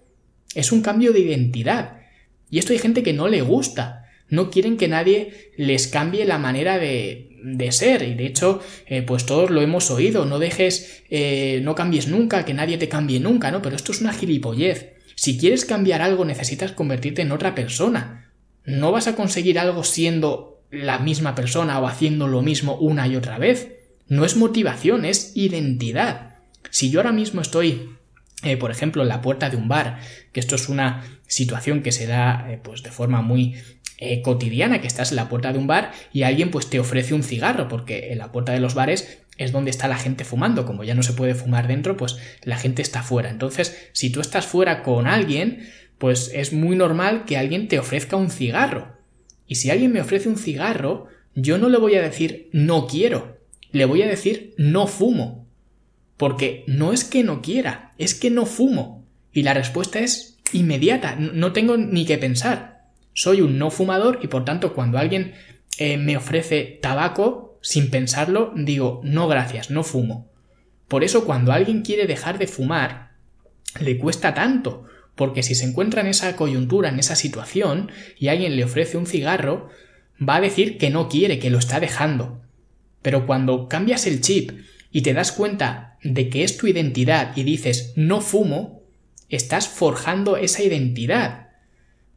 Es 0.55 0.71
un 0.71 0.81
cambio 0.81 1.11
de 1.11 1.19
identidad. 1.19 2.01
Y 2.49 2.59
esto 2.59 2.71
hay 2.71 2.79
gente 2.79 3.03
que 3.03 3.13
no 3.13 3.27
le 3.27 3.41
gusta. 3.41 4.06
No 4.29 4.49
quieren 4.49 4.77
que 4.77 4.87
nadie 4.87 5.51
les 5.57 5.87
cambie 5.87 6.25
la 6.25 6.37
manera 6.37 6.77
de, 6.77 7.37
de 7.43 7.71
ser. 7.71 8.03
Y 8.03 8.13
de 8.13 8.25
hecho, 8.25 8.61
eh, 8.85 9.01
pues 9.01 9.25
todos 9.25 9.49
lo 9.49 9.61
hemos 9.61 9.89
oído. 9.91 10.25
No 10.25 10.39
dejes, 10.39 11.03
eh, 11.09 11.61
no 11.63 11.75
cambies 11.75 12.07
nunca, 12.07 12.45
que 12.45 12.53
nadie 12.53 12.77
te 12.77 12.89
cambie 12.89 13.19
nunca, 13.19 13.51
¿no? 13.51 13.61
Pero 13.61 13.75
esto 13.75 13.91
es 13.91 14.01
una 14.01 14.13
gilipollez. 14.13 14.93
Si 15.15 15.37
quieres 15.37 15.65
cambiar 15.65 16.01
algo, 16.01 16.25
necesitas 16.25 16.73
convertirte 16.73 17.21
en 17.21 17.31
otra 17.31 17.55
persona. 17.55 18.31
No 18.65 18.91
vas 18.91 19.07
a 19.07 19.15
conseguir 19.15 19.59
algo 19.59 19.83
siendo 19.83 20.61
la 20.69 20.99
misma 20.99 21.33
persona 21.35 21.79
o 21.79 21.87
haciendo 21.87 22.27
lo 22.27 22.41
mismo 22.41 22.75
una 22.75 23.07
y 23.07 23.15
otra 23.15 23.39
vez. 23.39 23.69
No 24.07 24.25
es 24.25 24.35
motivación, 24.35 25.05
es 25.05 25.31
identidad. 25.35 26.35
Si 26.69 26.91
yo 26.91 26.99
ahora 26.99 27.11
mismo 27.11 27.41
estoy, 27.41 27.89
eh, 28.43 28.57
por 28.57 28.71
ejemplo, 28.71 29.03
la 29.03 29.21
puerta 29.21 29.49
de 29.49 29.57
un 29.57 29.67
bar, 29.67 29.99
que 30.31 30.39
esto 30.39 30.55
es 30.55 30.69
una 30.69 31.03
situación 31.27 31.81
que 31.81 31.91
se 31.91 32.07
da 32.07 32.59
pues 32.63 32.83
de 32.83 32.91
forma 32.91 33.21
muy 33.21 33.55
eh, 33.99 34.21
cotidiana, 34.21 34.79
que 34.79 34.85
estás 34.85 35.09
en 35.09 35.15
la 35.15 35.27
puerta 35.27 35.51
de 35.51 35.57
un 35.57 35.65
bar 35.65 35.91
y 36.13 36.21
alguien 36.21 36.51
pues 36.51 36.69
te 36.69 36.79
ofrece 36.79 37.15
un 37.15 37.23
cigarro, 37.23 37.67
porque 37.67 38.11
en 38.11 38.19
la 38.19 38.31
puerta 38.31 38.51
de 38.51 38.59
los 38.59 38.75
bares 38.75 39.23
es 39.37 39.51
donde 39.51 39.71
está 39.71 39.87
la 39.87 39.97
gente 39.97 40.23
fumando, 40.23 40.67
como 40.67 40.83
ya 40.83 40.93
no 40.93 41.01
se 41.01 41.13
puede 41.13 41.33
fumar 41.33 41.67
dentro, 41.67 41.97
pues 41.97 42.17
la 42.43 42.57
gente 42.57 42.83
está 42.83 43.01
fuera. 43.01 43.31
Entonces, 43.31 43.89
si 43.93 44.11
tú 44.11 44.21
estás 44.21 44.45
fuera 44.45 44.83
con 44.83 45.07
alguien, 45.07 45.67
pues 45.97 46.31
es 46.33 46.53
muy 46.53 46.75
normal 46.75 47.25
que 47.25 47.37
alguien 47.37 47.67
te 47.67 47.79
ofrezca 47.79 48.17
un 48.17 48.29
cigarro. 48.29 48.97
Y 49.47 49.55
si 49.55 49.71
alguien 49.71 49.91
me 49.91 50.01
ofrece 50.01 50.29
un 50.29 50.37
cigarro, 50.37 51.07
yo 51.33 51.57
no 51.57 51.69
le 51.69 51.77
voy 51.79 51.95
a 51.95 52.01
decir 52.01 52.49
no 52.51 52.85
quiero, 52.85 53.39
le 53.71 53.85
voy 53.85 54.03
a 54.03 54.07
decir 54.07 54.53
no 54.57 54.85
fumo. 54.85 55.36
Porque 56.17 56.63
no 56.67 56.93
es 56.93 57.03
que 57.03 57.23
no 57.23 57.41
quiera, 57.41 57.93
es 57.97 58.15
que 58.15 58.31
no 58.31 58.45
fumo. 58.45 59.05
Y 59.31 59.43
la 59.43 59.53
respuesta 59.53 59.99
es 59.99 60.37
inmediata, 60.51 61.15
no 61.15 61.53
tengo 61.53 61.77
ni 61.77 62.05
que 62.05 62.17
pensar 62.17 62.77
soy 63.17 63.41
un 63.41 63.57
no 63.57 63.71
fumador 63.71 64.19
y 64.21 64.27
por 64.27 64.45
tanto 64.45 64.75
cuando 64.75 64.99
alguien 64.99 65.33
eh, 65.79 65.97
me 65.97 66.17
ofrece 66.17 66.77
tabaco, 66.83 67.57
sin 67.63 67.89
pensarlo, 67.89 68.53
digo, 68.55 69.01
no 69.03 69.27
gracias, 69.27 69.71
no 69.71 69.83
fumo. 69.83 70.29
Por 70.87 71.03
eso 71.03 71.25
cuando 71.25 71.51
alguien 71.51 71.81
quiere 71.81 72.05
dejar 72.05 72.37
de 72.37 72.45
fumar, 72.45 73.13
le 73.79 73.97
cuesta 73.97 74.35
tanto, 74.35 74.85
porque 75.15 75.41
si 75.41 75.55
se 75.55 75.65
encuentra 75.65 76.01
en 76.01 76.07
esa 76.07 76.35
coyuntura, 76.35 76.89
en 76.89 76.99
esa 76.99 77.15
situación, 77.15 77.89
y 78.19 78.27
alguien 78.27 78.55
le 78.55 78.65
ofrece 78.65 78.97
un 78.97 79.07
cigarro, 79.07 79.69
va 80.21 80.35
a 80.35 80.41
decir 80.41 80.77
que 80.77 80.91
no 80.91 81.09
quiere, 81.09 81.39
que 81.39 81.49
lo 81.49 81.57
está 81.57 81.79
dejando. 81.79 82.39
Pero 83.01 83.25
cuando 83.25 83.67
cambias 83.67 84.05
el 84.05 84.21
chip 84.21 84.51
y 84.91 85.01
te 85.01 85.15
das 85.15 85.31
cuenta 85.31 85.86
de 86.03 86.29
que 86.29 86.43
es 86.43 86.57
tu 86.57 86.67
identidad 86.67 87.35
y 87.35 87.43
dices 87.43 87.93
no 87.95 88.21
fumo, 88.21 88.83
estás 89.29 89.67
forjando 89.67 90.37
esa 90.37 90.63
identidad 90.63 91.47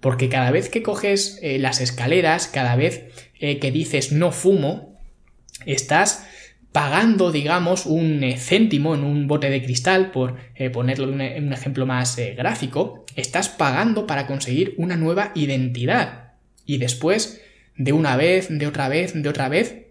porque 0.00 0.28
cada 0.28 0.50
vez 0.50 0.68
que 0.68 0.82
coges 0.82 1.38
eh, 1.42 1.58
las 1.58 1.80
escaleras, 1.80 2.48
cada 2.48 2.74
vez 2.74 3.04
eh, 3.38 3.58
que 3.58 3.70
dices 3.70 4.12
no 4.12 4.32
fumo, 4.32 4.98
estás 5.66 6.26
pagando, 6.72 7.32
digamos, 7.32 7.84
un 7.86 8.24
eh, 8.24 8.38
céntimo 8.38 8.94
en 8.94 9.04
un 9.04 9.26
bote 9.26 9.50
de 9.50 9.62
cristal, 9.62 10.10
por 10.10 10.36
ponerlo 10.72 11.08
en 11.12 11.44
un, 11.44 11.52
ejemplo 11.52 11.84
más 11.84 12.16
gráfico, 12.36 13.04
estás 13.16 13.48
pagando 13.48 14.06
para 14.06 14.26
conseguir 14.26 14.74
una 14.78 14.96
nueva 14.96 15.32
identidad. 15.34 16.32
Y 16.64 16.78
después, 16.78 17.42
de 17.76 17.92
una 17.92 18.16
vez, 18.16 18.48
de 18.50 18.66
otra 18.66 18.88
vez, 18.88 19.12
de 19.20 19.28
otra 19.28 19.48
vez, 19.48 19.86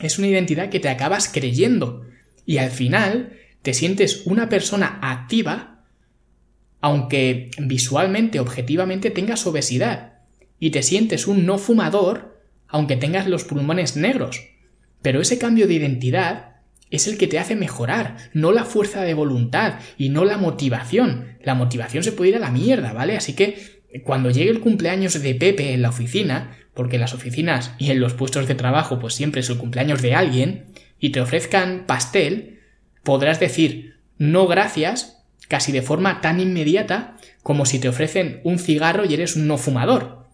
es 0.00 0.18
una 0.18 0.26
identidad 0.26 0.68
que 0.68 0.80
te 0.80 0.88
acabas 0.88 1.28
creyendo. 1.28 2.04
Y 2.46 2.58
al 2.58 2.70
final 2.70 3.32
te 3.62 3.74
sientes 3.74 4.26
una 4.26 4.48
persona 4.48 4.98
activa 5.02 5.72
aunque 6.82 7.52
visualmente, 7.58 8.40
objetivamente 8.40 9.10
tengas 9.10 9.46
obesidad, 9.46 10.14
y 10.58 10.70
te 10.70 10.82
sientes 10.82 11.26
un 11.26 11.46
no 11.46 11.56
fumador, 11.56 12.42
aunque 12.68 12.96
tengas 12.96 13.28
los 13.28 13.44
pulmones 13.44 13.96
negros. 13.96 14.48
Pero 15.00 15.20
ese 15.20 15.38
cambio 15.38 15.66
de 15.66 15.74
identidad 15.74 16.56
es 16.90 17.06
el 17.06 17.18
que 17.18 17.28
te 17.28 17.38
hace 17.38 17.54
mejorar, 17.54 18.16
no 18.34 18.52
la 18.52 18.64
fuerza 18.64 19.02
de 19.02 19.14
voluntad 19.14 19.78
y 19.96 20.08
no 20.08 20.24
la 20.24 20.38
motivación. 20.38 21.38
La 21.42 21.54
motivación 21.54 22.02
se 22.02 22.12
puede 22.12 22.30
ir 22.30 22.36
a 22.36 22.40
la 22.40 22.50
mierda, 22.50 22.92
¿vale? 22.92 23.16
Así 23.16 23.34
que 23.34 23.82
cuando 24.04 24.30
llegue 24.30 24.50
el 24.50 24.60
cumpleaños 24.60 25.20
de 25.20 25.34
Pepe 25.34 25.72
en 25.72 25.82
la 25.82 25.90
oficina, 25.90 26.56
porque 26.74 26.96
en 26.96 27.02
las 27.02 27.14
oficinas 27.14 27.74
y 27.78 27.90
en 27.90 28.00
los 28.00 28.14
puestos 28.14 28.48
de 28.48 28.54
trabajo 28.54 28.98
pues 28.98 29.14
siempre 29.14 29.40
es 29.40 29.50
el 29.50 29.58
cumpleaños 29.58 30.02
de 30.02 30.14
alguien, 30.14 30.66
y 31.02 31.10
te 31.10 31.20
ofrezcan 31.20 31.84
pastel, 31.84 32.60
podrás 33.02 33.40
decir 33.40 33.96
no 34.18 34.46
gracias 34.46 35.24
casi 35.48 35.72
de 35.72 35.82
forma 35.82 36.20
tan 36.20 36.38
inmediata 36.38 37.16
como 37.42 37.66
si 37.66 37.80
te 37.80 37.88
ofrecen 37.88 38.40
un 38.44 38.60
cigarro 38.60 39.04
y 39.04 39.12
eres 39.12 39.34
un 39.34 39.48
no 39.48 39.58
fumador. 39.58 40.28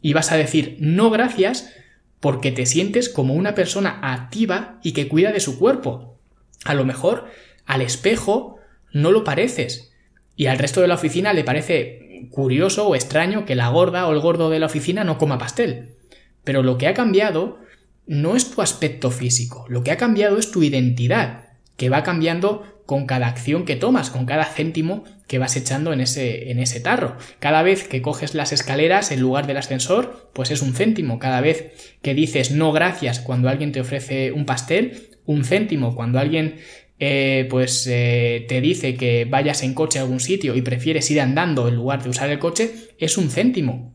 Y 0.00 0.12
vas 0.12 0.32
a 0.32 0.36
decir 0.36 0.76
no 0.80 1.08
gracias 1.10 1.72
porque 2.18 2.50
te 2.50 2.66
sientes 2.66 3.08
como 3.08 3.34
una 3.34 3.54
persona 3.54 4.00
activa 4.02 4.80
y 4.82 4.90
que 4.90 5.06
cuida 5.06 5.30
de 5.30 5.38
su 5.38 5.56
cuerpo. 5.56 6.18
A 6.64 6.74
lo 6.74 6.84
mejor 6.84 7.30
al 7.64 7.80
espejo 7.80 8.56
no 8.92 9.12
lo 9.12 9.22
pareces 9.22 9.92
y 10.34 10.46
al 10.46 10.58
resto 10.58 10.80
de 10.80 10.88
la 10.88 10.94
oficina 10.94 11.32
le 11.32 11.44
parece 11.44 12.26
curioso 12.32 12.88
o 12.88 12.96
extraño 12.96 13.44
que 13.44 13.54
la 13.54 13.68
gorda 13.68 14.08
o 14.08 14.12
el 14.12 14.18
gordo 14.18 14.50
de 14.50 14.58
la 14.58 14.66
oficina 14.66 15.04
no 15.04 15.16
coma 15.16 15.38
pastel. 15.38 15.94
Pero 16.42 16.64
lo 16.64 16.76
que 16.76 16.88
ha 16.88 16.94
cambiado 16.94 17.61
no 18.06 18.36
es 18.36 18.50
tu 18.50 18.62
aspecto 18.62 19.10
físico, 19.10 19.66
lo 19.68 19.82
que 19.82 19.90
ha 19.90 19.96
cambiado 19.96 20.38
es 20.38 20.50
tu 20.50 20.62
identidad, 20.62 21.50
que 21.76 21.88
va 21.88 22.02
cambiando 22.02 22.62
con 22.86 23.06
cada 23.06 23.28
acción 23.28 23.64
que 23.64 23.76
tomas, 23.76 24.10
con 24.10 24.26
cada 24.26 24.44
céntimo 24.44 25.04
que 25.26 25.38
vas 25.38 25.56
echando 25.56 25.92
en 25.92 26.00
ese, 26.00 26.50
en 26.50 26.58
ese 26.58 26.80
tarro. 26.80 27.16
Cada 27.38 27.62
vez 27.62 27.88
que 27.88 28.02
coges 28.02 28.34
las 28.34 28.52
escaleras 28.52 29.10
en 29.12 29.20
lugar 29.20 29.46
del 29.46 29.56
ascensor, 29.56 30.30
pues 30.34 30.50
es 30.50 30.62
un 30.62 30.74
céntimo. 30.74 31.18
Cada 31.18 31.40
vez 31.40 31.96
que 32.02 32.12
dices 32.12 32.50
no 32.50 32.72
gracias 32.72 33.20
cuando 33.20 33.48
alguien 33.48 33.72
te 33.72 33.80
ofrece 33.80 34.32
un 34.32 34.44
pastel, 34.44 35.10
un 35.24 35.44
céntimo. 35.44 35.94
Cuando 35.94 36.18
alguien 36.18 36.56
eh, 36.98 37.46
pues 37.50 37.86
eh, 37.90 38.44
te 38.48 38.60
dice 38.60 38.94
que 38.94 39.24
vayas 39.24 39.62
en 39.62 39.74
coche 39.74 39.98
a 39.98 40.02
algún 40.02 40.20
sitio 40.20 40.54
y 40.54 40.62
prefieres 40.62 41.10
ir 41.10 41.20
andando 41.20 41.68
en 41.68 41.76
lugar 41.76 42.02
de 42.02 42.10
usar 42.10 42.30
el 42.30 42.38
coche, 42.38 42.74
es 42.98 43.16
un 43.16 43.30
céntimo. 43.30 43.94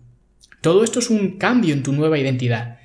Todo 0.62 0.84
esto 0.84 1.00
es 1.00 1.10
un 1.10 1.38
cambio 1.38 1.74
en 1.74 1.84
tu 1.84 1.94
nueva 1.94 2.18
identidad. 2.18 2.80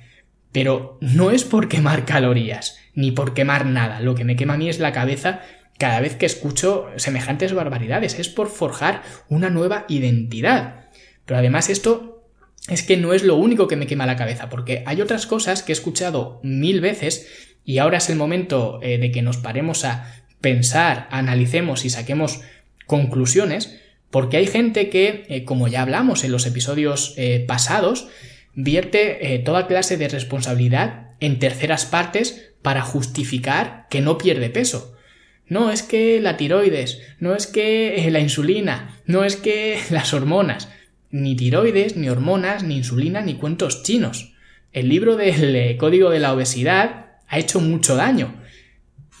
Pero 0.53 0.97
no 1.01 1.31
es 1.31 1.43
por 1.43 1.67
quemar 1.67 2.05
calorías, 2.05 2.77
ni 2.95 3.11
por 3.11 3.33
quemar 3.33 3.65
nada. 3.65 3.99
Lo 3.99 4.15
que 4.15 4.23
me 4.23 4.37
quema 4.37 4.53
a 4.53 4.57
mí 4.57 4.69
es 4.69 4.79
la 4.79 4.93
cabeza 4.93 5.41
cada 5.77 5.99
vez 5.99 6.15
que 6.15 6.25
escucho 6.25 6.87
semejantes 6.95 7.53
barbaridades. 7.53 8.17
Es 8.17 8.29
por 8.29 8.47
forjar 8.47 9.01
una 9.27 9.49
nueva 9.49 9.85
identidad. 9.89 10.85
Pero 11.25 11.39
además 11.39 11.69
esto 11.69 12.23
es 12.69 12.83
que 12.83 12.95
no 12.95 13.13
es 13.13 13.23
lo 13.23 13.35
único 13.35 13.67
que 13.67 13.75
me 13.75 13.87
quema 13.87 14.05
la 14.05 14.15
cabeza, 14.15 14.49
porque 14.49 14.83
hay 14.85 15.01
otras 15.01 15.25
cosas 15.25 15.63
que 15.63 15.73
he 15.73 15.75
escuchado 15.75 16.39
mil 16.43 16.79
veces 16.79 17.27
y 17.65 17.77
ahora 17.77 17.97
es 17.97 18.09
el 18.09 18.15
momento 18.15 18.79
eh, 18.81 18.97
de 18.97 19.11
que 19.11 19.21
nos 19.21 19.37
paremos 19.37 19.85
a 19.85 20.13
pensar, 20.41 21.07
analicemos 21.11 21.85
y 21.85 21.89
saquemos 21.89 22.41
conclusiones, 22.85 23.79
porque 24.09 24.37
hay 24.37 24.47
gente 24.47 24.89
que, 24.89 25.25
eh, 25.29 25.45
como 25.45 25.67
ya 25.67 25.81
hablamos 25.81 26.23
en 26.23 26.31
los 26.31 26.45
episodios 26.45 27.13
eh, 27.17 27.43
pasados, 27.47 28.07
vierte 28.53 29.41
toda 29.45 29.67
clase 29.67 29.97
de 29.97 30.07
responsabilidad 30.07 31.11
en 31.19 31.39
terceras 31.39 31.85
partes 31.85 32.53
para 32.61 32.81
justificar 32.81 33.87
que 33.89 34.01
no 34.01 34.17
pierde 34.17 34.49
peso. 34.49 34.93
No 35.47 35.71
es 35.71 35.83
que 35.83 36.19
la 36.19 36.37
tiroides, 36.37 36.99
no 37.19 37.35
es 37.35 37.47
que 37.47 37.95
eh, 38.07 38.11
la 38.11 38.19
insulina, 38.19 38.99
no 39.05 39.23
es 39.23 39.35
que 39.35 39.79
las 39.91 40.13
hormonas. 40.13 40.69
Ni 41.11 41.35
tiroides, 41.35 41.95
ni 41.95 42.09
hormonas, 42.09 42.63
ni 42.63 42.77
insulina, 42.77 43.21
ni 43.21 43.35
cuentos 43.35 43.83
chinos. 43.83 44.33
El 44.71 44.89
libro 44.89 45.15
del 45.15 45.55
eh, 45.55 45.77
Código 45.77 46.09
de 46.09 46.19
la 46.19 46.33
Obesidad 46.33 47.19
ha 47.27 47.39
hecho 47.39 47.59
mucho 47.59 47.95
daño. 47.95 48.41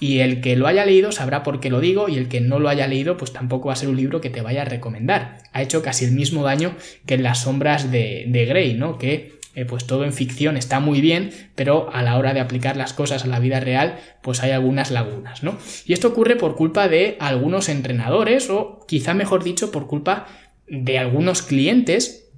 Y 0.03 0.19
el 0.19 0.41
que 0.41 0.57
lo 0.57 0.67
haya 0.67 0.85
leído 0.85 1.13
sabrá 1.13 1.43
por 1.43 1.61
qué 1.61 1.69
lo 1.69 1.79
digo, 1.79 2.09
y 2.09 2.17
el 2.17 2.27
que 2.27 2.41
no 2.41 2.59
lo 2.59 2.67
haya 2.67 2.87
leído, 2.87 3.15
pues 3.15 3.31
tampoco 3.31 3.67
va 3.67 3.73
a 3.73 3.77
ser 3.77 3.87
un 3.87 3.95
libro 3.95 4.19
que 4.19 4.29
te 4.29 4.41
vaya 4.41 4.63
a 4.63 4.65
recomendar. 4.65 5.37
Ha 5.53 5.61
hecho 5.61 5.81
casi 5.81 6.03
el 6.03 6.11
mismo 6.11 6.43
daño 6.43 6.75
que 7.05 7.13
en 7.13 7.23
las 7.23 7.43
sombras 7.43 7.89
de, 7.89 8.25
de 8.27 8.45
Grey, 8.45 8.73
¿no? 8.73 8.97
Que 8.97 9.39
eh, 9.55 9.63
pues 9.63 9.87
todo 9.87 10.03
en 10.03 10.11
ficción 10.11 10.57
está 10.57 10.81
muy 10.81 10.99
bien, 10.99 11.31
pero 11.55 11.89
a 11.93 12.03
la 12.03 12.17
hora 12.17 12.33
de 12.33 12.41
aplicar 12.41 12.75
las 12.75 12.91
cosas 12.91 13.23
a 13.23 13.27
la 13.27 13.39
vida 13.39 13.61
real, 13.61 13.97
pues 14.21 14.43
hay 14.43 14.51
algunas 14.51 14.91
lagunas, 14.91 15.41
¿no? 15.41 15.57
Y 15.85 15.93
esto 15.93 16.09
ocurre 16.09 16.35
por 16.35 16.57
culpa 16.57 16.89
de 16.89 17.15
algunos 17.21 17.69
entrenadores, 17.69 18.49
o 18.49 18.85
quizá 18.85 19.13
mejor 19.13 19.45
dicho, 19.45 19.71
por 19.71 19.87
culpa 19.87 20.27
de 20.67 20.99
algunos 20.99 21.43
clientes 21.43 22.29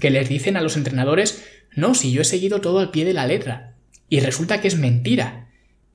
que 0.00 0.08
les 0.08 0.26
dicen 0.26 0.56
a 0.56 0.62
los 0.62 0.78
entrenadores, 0.78 1.44
no, 1.76 1.94
si 1.94 2.12
yo 2.12 2.22
he 2.22 2.24
seguido 2.24 2.62
todo 2.62 2.78
al 2.78 2.90
pie 2.90 3.04
de 3.04 3.12
la 3.12 3.26
letra. 3.26 3.74
Y 4.08 4.20
resulta 4.20 4.62
que 4.62 4.68
es 4.68 4.78
mentira. 4.78 5.49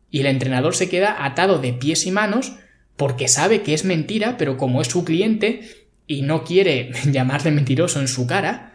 Y 0.09 0.21
el 0.21 0.27
entrenador 0.27 0.75
se 0.75 0.89
queda 0.89 1.25
atado 1.25 1.59
de 1.59 1.73
pies 1.73 2.05
y 2.05 2.11
manos 2.11 2.53
porque 2.95 3.27
sabe 3.27 3.61
que 3.61 3.73
es 3.73 3.85
mentira, 3.85 4.37
pero 4.37 4.57
como 4.57 4.81
es 4.81 4.87
su 4.87 5.03
cliente 5.03 5.69
y 6.07 6.21
no 6.21 6.43
quiere 6.43 6.91
llamarle 7.11 7.51
mentiroso 7.51 7.99
en 7.99 8.07
su 8.07 8.27
cara, 8.27 8.73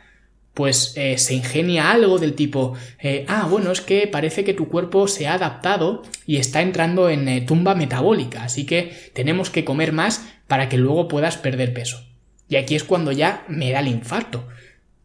pues 0.54 0.94
eh, 0.96 1.16
se 1.16 1.34
ingenia 1.34 1.90
algo 1.90 2.18
del 2.18 2.34
tipo, 2.34 2.74
eh, 2.98 3.24
ah, 3.28 3.46
bueno, 3.48 3.70
es 3.70 3.80
que 3.80 4.06
parece 4.08 4.44
que 4.44 4.52
tu 4.52 4.68
cuerpo 4.68 5.06
se 5.06 5.26
ha 5.26 5.34
adaptado 5.34 6.02
y 6.26 6.36
está 6.36 6.60
entrando 6.60 7.08
en 7.08 7.28
eh, 7.28 7.40
tumba 7.40 7.74
metabólica, 7.74 8.42
así 8.42 8.66
que 8.66 8.92
tenemos 9.14 9.48
que 9.48 9.64
comer 9.64 9.92
más 9.92 10.26
para 10.48 10.68
que 10.68 10.76
luego 10.76 11.08
puedas 11.08 11.36
perder 11.36 11.72
peso. 11.72 12.04
Y 12.48 12.56
aquí 12.56 12.74
es 12.74 12.82
cuando 12.82 13.12
ya 13.12 13.44
me 13.48 13.70
da 13.70 13.78
el 13.78 13.86
infarto. 13.86 14.48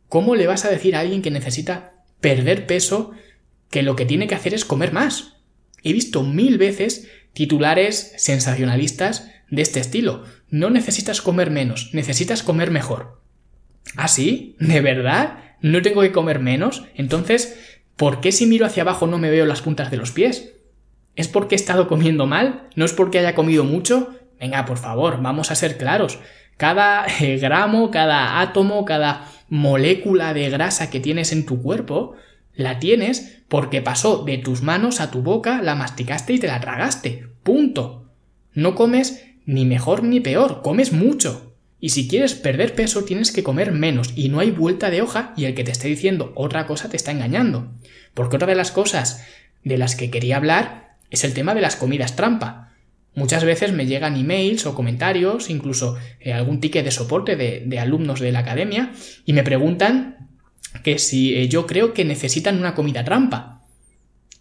¿Cómo 0.10 0.36
le 0.36 0.48
vas 0.48 0.65
a 0.65 0.72
decir 0.72 0.96
a 0.96 1.01
alguien 1.01 1.22
que 1.22 1.29
necesita 1.29 1.94
perder 2.20 2.65
peso 2.65 3.12
que 3.70 3.84
lo 3.84 3.96
que 3.96 4.05
tiene 4.05 4.27
que 4.27 4.36
hacer 4.36 4.55
es 4.55 4.65
comer 4.65 4.91
más? 4.91 5.35
He 5.86 5.94
visto 5.94 6.24
mil 6.24 6.58
veces 6.58 7.08
titulares 7.32 8.12
sensacionalistas 8.18 9.30
de 9.50 9.62
este 9.62 9.80
estilo. 9.80 10.24
No 10.50 10.70
necesitas 10.72 11.22
comer 11.22 11.51
menos, 11.51 11.92
necesitas 11.94 12.44
comer 12.44 12.72
mejor. 12.72 13.22
¿Ah, 13.96 14.08
sí? 14.08 14.56
¿De 14.60 14.82
verdad? 14.82 15.38
¿No 15.62 15.82
tengo 15.82 16.01
que 16.01 16.12
comer 16.12 16.39
menos? 16.39 16.84
Entonces, 16.96 17.58
¿por 17.96 18.20
qué 18.20 18.32
si 18.32 18.48
miro 18.48 18.65
hacia 18.65 18.82
abajo 18.84 19.06
no 19.06 19.20
me 19.20 19.30
veo 19.30 19.46
las 19.46 19.62
puntas 19.62 19.92
de 19.92 19.98
los 19.98 20.12
pies? 20.12 20.54
¿Es 21.15 21.27
porque 21.27 21.56
he 21.56 21.58
estado 21.58 21.88
comiendo 21.88 22.25
mal? 22.25 22.68
¿No 22.75 22.84
es 22.84 22.94
porque 22.94 23.20
haya 23.20 23.36
comido 23.36 23.63
mucho? 23.63 24.15
Venga, 24.39 24.65
por 24.65 24.77
favor, 24.77 25.22
vamos 25.22 25.51
a 25.51 25.56
ser 25.56 25.77
claros. 25.77 26.20
Cada 26.58 27.06
eh, 27.20 27.38
gramo, 27.38 27.92
cada 27.92 28.42
átomo, 28.42 28.86
cada 28.86 29.32
molécula 29.50 30.34
de 30.34 30.50
grasa 30.50 30.89
que 30.89 31.00
tienes 31.00 31.32
en 31.32 31.46
tu 31.46 31.62
cuerpo, 31.62 32.15
la 32.56 32.80
tienes 32.80 33.44
porque 33.48 33.82
pasó 33.82 34.24
de 34.24 34.38
tus 34.38 34.62
manos 34.62 35.02
a 35.02 35.12
tu 35.12 35.22
boca, 35.22 35.62
la 35.62 35.76
masticaste 35.76 36.34
y 36.34 36.40
te 36.40 36.48
la 36.48 36.60
tragaste. 36.60 37.28
Punto. 37.44 38.10
No 38.54 38.76
comes 38.76 39.24
ni 39.46 39.66
mejor 39.66 40.04
ni 40.04 40.20
peor, 40.20 40.62
comes 40.62 40.92
mucho. 40.92 41.54
Y 41.80 41.90
si 41.90 42.08
quieres 42.08 42.34
perder 42.34 42.74
peso 42.74 43.04
tienes 43.04 43.32
que 43.32 43.44
comer 43.44 43.72
menos 43.72 44.14
y 44.16 44.30
no 44.30 44.40
hay 44.40 44.52
vuelta 44.52 44.90
de 44.90 45.02
hoja 45.02 45.34
y 45.38 45.46
el 45.46 45.54
que 45.54 45.64
te 45.64 45.72
esté 45.72 45.88
diciendo 45.88 46.32
otra 46.36 46.66
cosa 46.66 46.90
te 46.90 46.98
está 46.98 47.12
engañando. 47.12 47.72
Porque 48.14 48.38
otra 48.38 48.48
de 48.48 48.56
las 48.56 48.72
cosas 48.72 49.24
de 49.64 49.78
las 49.78 49.96
que 49.96 50.10
quería 50.10 50.38
hablar 50.38 50.98
es 51.12 51.24
el 51.24 51.34
tema 51.34 51.54
de 51.54 51.62
las 51.62 51.76
comidas 51.76 52.16
trampa. 52.16 52.74
Muchas 53.14 53.46
veces 53.46 53.72
me 53.72 53.86
llegan 53.86 54.18
emails 54.18 54.66
o 54.66 54.76
comentarios, 54.76 55.50
incluso 55.50 55.98
eh, 56.20 56.34
algún 56.34 56.60
ticket 56.60 56.84
de 56.84 56.92
soporte 56.92 57.36
de, 57.36 57.80
alumnos 57.80 58.20
de 58.20 58.32
la 58.32 58.40
academia 58.40 58.92
y 59.26 59.34
me 59.34 59.44
preguntan 59.44 60.35
que 60.84 61.00
si 61.00 61.36
eh, 61.36 61.48
yo 61.48 61.65
creo 61.65 61.94
que 61.94 62.05
necesitan 62.05 62.58
una 62.58 62.75
comida 62.75 63.03
trampa. 63.03 63.63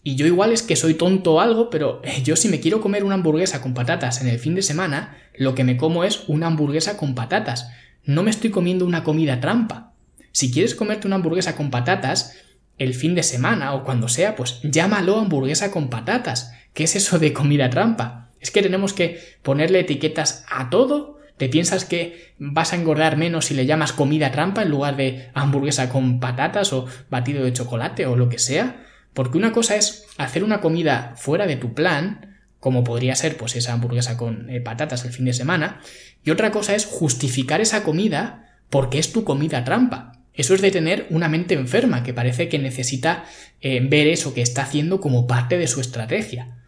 Y 0.02 0.16
yo 0.16 0.26
igual 0.26 0.52
es 0.52 0.62
que 0.62 0.76
soy 0.76 0.94
tonto 0.94 1.34
o 1.34 1.40
algo, 1.40 1.70
pero 1.70 2.02
eh, 2.04 2.22
yo 2.22 2.36
si 2.36 2.48
me 2.48 2.60
quiero 2.60 2.80
comer 2.80 3.04
una 3.04 3.14
hamburguesa 3.14 3.62
con 3.62 3.72
patatas 3.72 4.20
en 4.20 4.28
el 4.28 4.38
fin 4.38 4.54
de 4.54 4.62
semana, 4.62 5.16
lo 5.34 5.54
que 5.54 5.64
me 5.64 5.76
como 5.76 6.04
es 6.04 6.24
una 6.28 6.46
hamburguesa 6.46 6.96
con 6.96 7.14
patatas. 7.14 7.70
No 8.04 8.22
me 8.22 8.30
estoy 8.30 8.50
comiendo 8.50 8.84
una 8.84 9.02
comida 9.02 9.40
trampa. 9.40 9.94
Si 10.32 10.52
quieres 10.52 10.74
comerte 10.74 11.06
una 11.06 11.16
hamburguesa 11.16 11.56
con 11.56 11.70
patatas, 11.70 12.34
el 12.76 12.94
fin 12.94 13.14
de 13.14 13.22
semana 13.22 13.72
o 13.74 13.84
cuando 13.84 14.08
sea, 14.08 14.36
pues 14.36 14.60
llámalo 14.62 15.18
hamburguesa 15.18 15.70
con 15.70 15.88
patatas. 15.88 16.52
¿Qué 16.72 16.84
es 16.84 16.96
eso 16.96 17.18
de 17.18 17.32
comida 17.32 17.70
trampa? 17.70 18.30
Es 18.40 18.50
que 18.50 18.62
tenemos 18.62 18.92
que 18.92 19.20
ponerle 19.42 19.80
etiquetas 19.80 20.44
a 20.50 20.70
todo. 20.70 21.18
¿Te 21.36 21.48
piensas 21.48 21.84
que 21.84 22.34
vas 22.38 22.72
a 22.72 22.76
engordar 22.76 23.16
menos 23.16 23.46
si 23.46 23.54
le 23.54 23.66
llamas 23.66 23.92
comida 23.92 24.30
trampa 24.30 24.62
en 24.62 24.70
lugar 24.70 24.96
de 24.96 25.30
hamburguesa 25.34 25.88
con 25.88 26.20
patatas 26.20 26.72
o 26.72 26.86
batido 27.10 27.44
de 27.44 27.52
chocolate 27.52 28.06
o 28.06 28.14
lo 28.14 28.28
que 28.28 28.38
sea? 28.38 28.84
Porque 29.14 29.38
una 29.38 29.52
cosa 29.52 29.76
es 29.76 30.06
hacer 30.16 30.44
una 30.44 30.60
comida 30.60 31.14
fuera 31.16 31.46
de 31.46 31.56
tu 31.56 31.74
plan, 31.74 32.38
como 32.60 32.84
podría 32.84 33.16
ser 33.16 33.36
pues 33.36 33.56
esa 33.56 33.72
hamburguesa 33.72 34.16
con 34.16 34.48
eh, 34.48 34.60
patatas 34.60 35.04
el 35.04 35.12
fin 35.12 35.24
de 35.24 35.32
semana, 35.32 35.80
y 36.24 36.30
otra 36.30 36.52
cosa 36.52 36.74
es 36.74 36.86
justificar 36.86 37.60
esa 37.60 37.82
comida 37.82 38.58
porque 38.70 38.98
es 38.98 39.12
tu 39.12 39.24
comida 39.24 39.64
trampa. 39.64 40.12
Eso 40.34 40.54
es 40.54 40.62
de 40.62 40.70
tener 40.70 41.06
una 41.10 41.28
mente 41.28 41.54
enferma 41.54 42.02
que 42.02 42.14
parece 42.14 42.48
que 42.48 42.58
necesita 42.58 43.24
eh, 43.60 43.80
ver 43.80 44.08
eso 44.08 44.34
que 44.34 44.42
está 44.42 44.62
haciendo 44.62 45.00
como 45.00 45.26
parte 45.26 45.58
de 45.58 45.68
su 45.68 45.80
estrategia. 45.80 46.58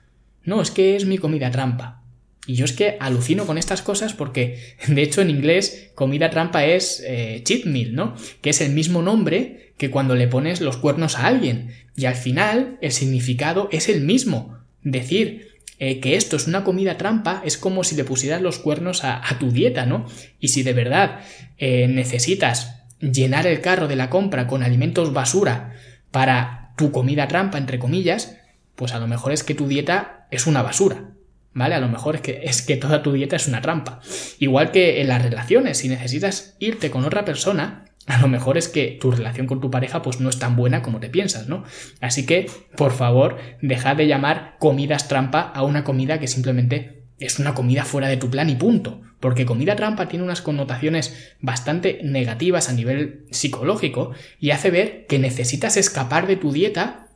No, 0.44 0.60
es 0.60 0.70
que 0.70 0.94
es 0.94 1.04
mi 1.04 1.18
comida 1.18 1.50
trampa. 1.50 2.02
Y 2.46 2.54
yo 2.54 2.64
es 2.64 2.72
que 2.72 2.96
alucino 3.00 3.46
con 3.46 3.58
estas 3.58 3.82
cosas 3.82 4.14
porque, 4.14 4.74
de 4.86 5.02
hecho, 5.02 5.20
en 5.20 5.30
inglés, 5.30 5.90
comida 5.94 6.30
trampa 6.30 6.64
es 6.64 7.02
eh, 7.06 7.42
cheat 7.44 7.64
meal, 7.64 7.94
¿no? 7.94 8.14
Que 8.40 8.50
es 8.50 8.60
el 8.60 8.72
mismo 8.72 9.02
nombre 9.02 9.72
que 9.76 9.90
cuando 9.90 10.14
le 10.14 10.28
pones 10.28 10.60
los 10.60 10.76
cuernos 10.76 11.18
a 11.18 11.26
alguien. 11.26 11.72
Y 11.96 12.06
al 12.06 12.14
final, 12.14 12.78
el 12.80 12.92
significado 12.92 13.68
es 13.72 13.88
el 13.88 14.00
mismo. 14.00 14.58
Decir 14.82 15.48
eh, 15.78 16.00
que 16.00 16.16
esto 16.16 16.36
es 16.36 16.46
una 16.46 16.64
comida 16.64 16.96
trampa 16.96 17.42
es 17.44 17.58
como 17.58 17.84
si 17.84 17.96
le 17.96 18.04
pusieras 18.04 18.40
los 18.40 18.58
cuernos 18.58 19.04
a, 19.04 19.22
tu 19.38 19.50
dieta, 19.50 19.84
¿no? 19.84 20.06
Y 20.40 20.48
si 20.48 20.62
de 20.62 20.72
verdad 20.72 21.20
eh, 21.58 21.86
necesitas 21.88 22.84
llenar 23.00 23.46
el 23.46 23.60
carro 23.60 23.88
de 23.88 23.96
la 23.96 24.08
compra 24.08 24.46
con 24.46 24.62
alimentos 24.62 25.12
basura 25.12 25.74
para 26.10 26.72
tu 26.78 26.92
comida 26.92 27.28
trampa, 27.28 27.58
entre 27.58 27.78
comillas, 27.78 28.38
pues 28.74 28.92
a 28.92 28.98
lo 28.98 29.06
mejor 29.06 29.32
es 29.32 29.42
que 29.42 29.54
tu 29.54 29.68
dieta 29.68 30.26
es 30.30 30.46
una 30.46 30.62
basura. 30.62 31.10
¿Vale? 31.56 31.74
A 31.74 31.80
lo 31.80 31.88
mejor 31.88 32.16
es 32.16 32.20
que, 32.20 32.40
es 32.44 32.62
que 32.62 32.76
toda 32.76 33.02
tu 33.02 33.12
dieta 33.12 33.34
es 33.34 33.48
una 33.48 33.62
trampa. 33.62 34.00
Igual 34.38 34.70
que 34.70 35.00
en 35.00 35.08
las 35.08 35.22
relaciones, 35.22 35.78
si 35.78 35.88
necesitas 35.88 36.54
irte 36.58 36.90
con 36.90 37.04
otra 37.04 37.24
persona, 37.24 37.86
a 38.06 38.20
lo 38.20 38.28
mejor 38.28 38.58
es 38.58 38.68
que 38.68 38.98
tu 39.00 39.10
relación 39.10 39.46
con 39.46 39.62
tu 39.62 39.70
pareja 39.70 40.02
pues 40.02 40.20
no 40.20 40.28
es 40.28 40.38
tan 40.38 40.54
buena 40.54 40.82
como 40.82 41.00
te 41.00 41.08
piensas, 41.08 41.48
¿no? 41.48 41.64
Así 42.00 42.26
que, 42.26 42.50
por 42.76 42.92
favor, 42.92 43.38
dejad 43.62 43.96
de 43.96 44.06
llamar 44.06 44.56
comidas 44.58 45.08
trampa 45.08 45.40
a 45.40 45.62
una 45.62 45.82
comida 45.82 46.20
que 46.20 46.28
simplemente 46.28 47.04
es 47.18 47.38
una 47.38 47.54
comida 47.54 47.86
fuera 47.86 48.08
de 48.08 48.18
tu 48.18 48.28
plan 48.28 48.50
y 48.50 48.56
punto. 48.56 49.00
Porque 49.18 49.46
comida 49.46 49.76
trampa 49.76 50.08
tiene 50.08 50.26
unas 50.26 50.42
connotaciones 50.42 51.32
bastante 51.40 52.00
negativas 52.04 52.68
a 52.68 52.74
nivel 52.74 53.24
psicológico 53.30 54.12
y 54.38 54.50
hace 54.50 54.70
ver 54.70 55.06
que 55.06 55.18
necesitas 55.18 55.78
escapar 55.78 56.26
de 56.26 56.36
tu 56.36 56.52
dieta, 56.52 57.08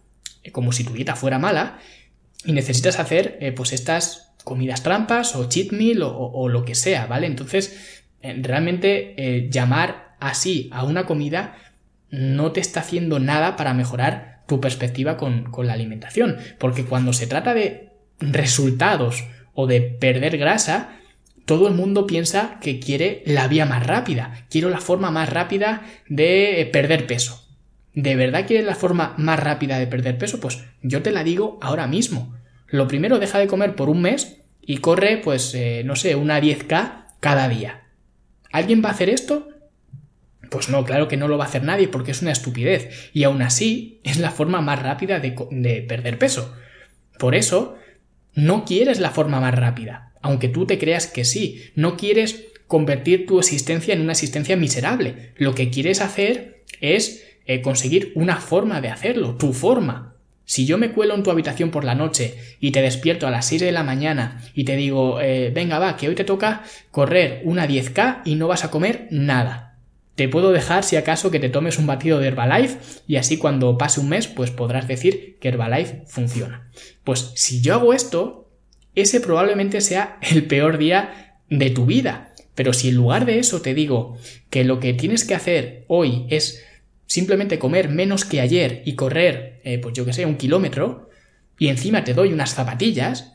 eh, 0.42 0.50
como 0.50 0.72
si 0.72 0.82
tu 0.82 0.94
dieta 0.94 1.14
fuera 1.14 1.38
mala, 1.38 1.78
y 2.42 2.52
necesitas 2.52 2.98
hacer 2.98 3.36
eh, 3.42 3.52
pues 3.52 3.74
estas 3.74 4.29
comidas 4.44 4.82
trampas 4.82 5.36
o 5.36 5.48
cheat 5.48 5.72
meal 5.72 6.02
o, 6.02 6.48
lo 6.48 6.64
que 6.64 6.74
sea, 6.74 7.06
¿vale? 7.06 7.26
Entonces, 7.26 8.02
eh, 8.22 8.38
realmente 8.42 9.14
eh, 9.16 9.48
llamar 9.50 10.16
así 10.20 10.68
a 10.72 10.84
una 10.84 11.06
comida 11.06 11.56
no 12.10 12.52
te 12.52 12.60
está 12.60 12.80
haciendo 12.80 13.18
nada 13.18 13.56
para 13.56 13.74
mejorar 13.74 14.42
tu 14.46 14.60
perspectiva 14.60 15.16
con, 15.16 15.44
con 15.50 15.66
la 15.66 15.74
alimentación, 15.74 16.38
porque 16.58 16.84
cuando 16.84 17.12
se 17.12 17.26
trata 17.26 17.54
de 17.54 17.90
resultados 18.18 19.24
o 19.54 19.66
de 19.66 19.80
perder 19.80 20.38
grasa, 20.38 20.96
todo 21.44 21.68
el 21.68 21.74
mundo 21.74 22.06
piensa 22.06 22.58
que 22.60 22.80
quiere 22.80 23.22
la 23.26 23.48
vía 23.48 23.66
más 23.66 23.86
rápida, 23.86 24.44
quiero 24.50 24.70
la 24.70 24.80
forma 24.80 25.10
más 25.10 25.28
rápida 25.28 25.82
de 26.08 26.68
perder 26.72 27.06
peso. 27.06 27.44
¿De 27.94 28.14
verdad 28.14 28.46
quieres 28.46 28.66
la 28.66 28.76
forma 28.76 29.14
más 29.16 29.40
rápida 29.40 29.78
de 29.78 29.86
perder 29.86 30.16
peso? 30.16 30.38
Pues 30.40 30.62
yo 30.82 31.02
te 31.02 31.10
la 31.10 31.24
digo 31.24 31.58
ahora 31.60 31.86
mismo. 31.86 32.34
Lo 32.70 32.88
primero, 32.88 33.18
deja 33.18 33.38
de 33.38 33.46
comer 33.46 33.74
por 33.74 33.88
un 33.88 34.02
mes 34.02 34.38
y 34.60 34.78
corre, 34.78 35.18
pues, 35.18 35.54
eh, 35.54 35.82
no 35.84 35.96
sé, 35.96 36.14
una 36.14 36.40
10K 36.40 37.06
cada 37.20 37.48
día. 37.48 37.82
¿Alguien 38.52 38.82
va 38.84 38.88
a 38.88 38.92
hacer 38.92 39.10
esto? 39.10 39.48
Pues 40.50 40.68
no, 40.68 40.84
claro 40.84 41.08
que 41.08 41.16
no 41.16 41.28
lo 41.28 41.38
va 41.38 41.44
a 41.44 41.48
hacer 41.48 41.62
nadie 41.62 41.88
porque 41.88 42.10
es 42.10 42.22
una 42.22 42.32
estupidez. 42.32 43.10
Y 43.12 43.24
aún 43.24 43.42
así 43.42 44.00
es 44.04 44.18
la 44.18 44.30
forma 44.30 44.60
más 44.60 44.82
rápida 44.82 45.20
de, 45.20 45.36
de 45.50 45.82
perder 45.82 46.18
peso. 46.18 46.54
Por 47.18 47.34
eso, 47.34 47.76
no 48.34 48.64
quieres 48.64 49.00
la 49.00 49.10
forma 49.10 49.40
más 49.40 49.54
rápida. 49.54 50.12
Aunque 50.22 50.48
tú 50.48 50.66
te 50.66 50.78
creas 50.78 51.06
que 51.06 51.24
sí. 51.24 51.70
No 51.74 51.96
quieres 51.96 52.46
convertir 52.66 53.26
tu 53.26 53.38
existencia 53.38 53.94
en 53.94 54.00
una 54.00 54.12
existencia 54.12 54.56
miserable. 54.56 55.32
Lo 55.36 55.54
que 55.54 55.70
quieres 55.70 56.00
hacer 56.00 56.62
es 56.80 57.24
eh, 57.46 57.62
conseguir 57.62 58.12
una 58.14 58.36
forma 58.36 58.80
de 58.80 58.88
hacerlo, 58.88 59.36
tu 59.36 59.52
forma. 59.52 60.09
Si 60.50 60.66
yo 60.66 60.78
me 60.78 60.90
cuelo 60.90 61.14
en 61.14 61.22
tu 61.22 61.30
habitación 61.30 61.70
por 61.70 61.84
la 61.84 61.94
noche 61.94 62.34
y 62.58 62.72
te 62.72 62.82
despierto 62.82 63.28
a 63.28 63.30
las 63.30 63.46
6 63.46 63.60
de 63.60 63.70
la 63.70 63.84
mañana 63.84 64.42
y 64.52 64.64
te 64.64 64.74
digo, 64.74 65.20
eh, 65.20 65.52
venga, 65.54 65.78
va, 65.78 65.96
que 65.96 66.08
hoy 66.08 66.16
te 66.16 66.24
toca 66.24 66.64
correr 66.90 67.40
una 67.44 67.68
10K 67.68 68.22
y 68.24 68.34
no 68.34 68.48
vas 68.48 68.64
a 68.64 68.70
comer 68.72 69.06
nada. 69.12 69.78
Te 70.16 70.28
puedo 70.28 70.50
dejar 70.50 70.82
si 70.82 70.96
acaso 70.96 71.30
que 71.30 71.38
te 71.38 71.50
tomes 71.50 71.78
un 71.78 71.86
batido 71.86 72.18
de 72.18 72.26
Herbalife 72.26 72.80
y 73.06 73.14
así 73.14 73.36
cuando 73.36 73.78
pase 73.78 74.00
un 74.00 74.08
mes 74.08 74.26
pues 74.26 74.50
podrás 74.50 74.88
decir 74.88 75.38
que 75.38 75.46
Herbalife 75.46 76.02
funciona. 76.06 76.68
Pues 77.04 77.30
si 77.36 77.60
yo 77.60 77.74
hago 77.74 77.94
esto, 77.94 78.50
ese 78.96 79.20
probablemente 79.20 79.80
sea 79.80 80.18
el 80.20 80.48
peor 80.48 80.78
día 80.78 81.36
de 81.48 81.70
tu 81.70 81.86
vida. 81.86 82.34
Pero 82.56 82.72
si 82.72 82.88
en 82.88 82.96
lugar 82.96 83.24
de 83.24 83.38
eso 83.38 83.62
te 83.62 83.72
digo 83.72 84.18
que 84.50 84.64
lo 84.64 84.80
que 84.80 84.94
tienes 84.94 85.24
que 85.24 85.36
hacer 85.36 85.84
hoy 85.86 86.26
es 86.28 86.64
simplemente 87.06 87.60
comer 87.60 87.88
menos 87.88 88.24
que 88.24 88.40
ayer 88.40 88.82
y 88.84 88.94
correr, 88.94 89.49
eh, 89.64 89.78
pues 89.78 89.94
yo 89.94 90.04
que 90.04 90.12
sé, 90.12 90.26
un 90.26 90.36
kilómetro, 90.36 91.10
y 91.58 91.68
encima 91.68 92.04
te 92.04 92.14
doy 92.14 92.32
unas 92.32 92.54
zapatillas, 92.54 93.34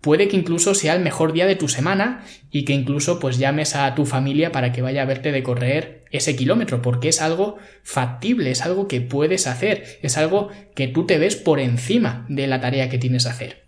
puede 0.00 0.28
que 0.28 0.36
incluso 0.36 0.74
sea 0.74 0.94
el 0.94 1.02
mejor 1.02 1.32
día 1.32 1.46
de 1.46 1.56
tu 1.56 1.68
semana 1.68 2.24
y 2.50 2.64
que 2.64 2.72
incluso 2.72 3.18
pues 3.18 3.38
llames 3.38 3.74
a 3.74 3.92
tu 3.94 4.06
familia 4.06 4.52
para 4.52 4.70
que 4.70 4.82
vaya 4.82 5.02
a 5.02 5.06
verte 5.06 5.32
de 5.32 5.42
correr 5.42 6.04
ese 6.12 6.36
kilómetro, 6.36 6.80
porque 6.80 7.08
es 7.08 7.20
algo 7.20 7.56
factible, 7.82 8.52
es 8.52 8.62
algo 8.62 8.86
que 8.86 9.00
puedes 9.00 9.48
hacer, 9.48 9.98
es 10.02 10.16
algo 10.16 10.50
que 10.74 10.86
tú 10.86 11.06
te 11.06 11.18
ves 11.18 11.34
por 11.34 11.58
encima 11.58 12.24
de 12.28 12.46
la 12.46 12.60
tarea 12.60 12.88
que 12.88 12.98
tienes 12.98 13.24
que 13.24 13.30
hacer. 13.30 13.64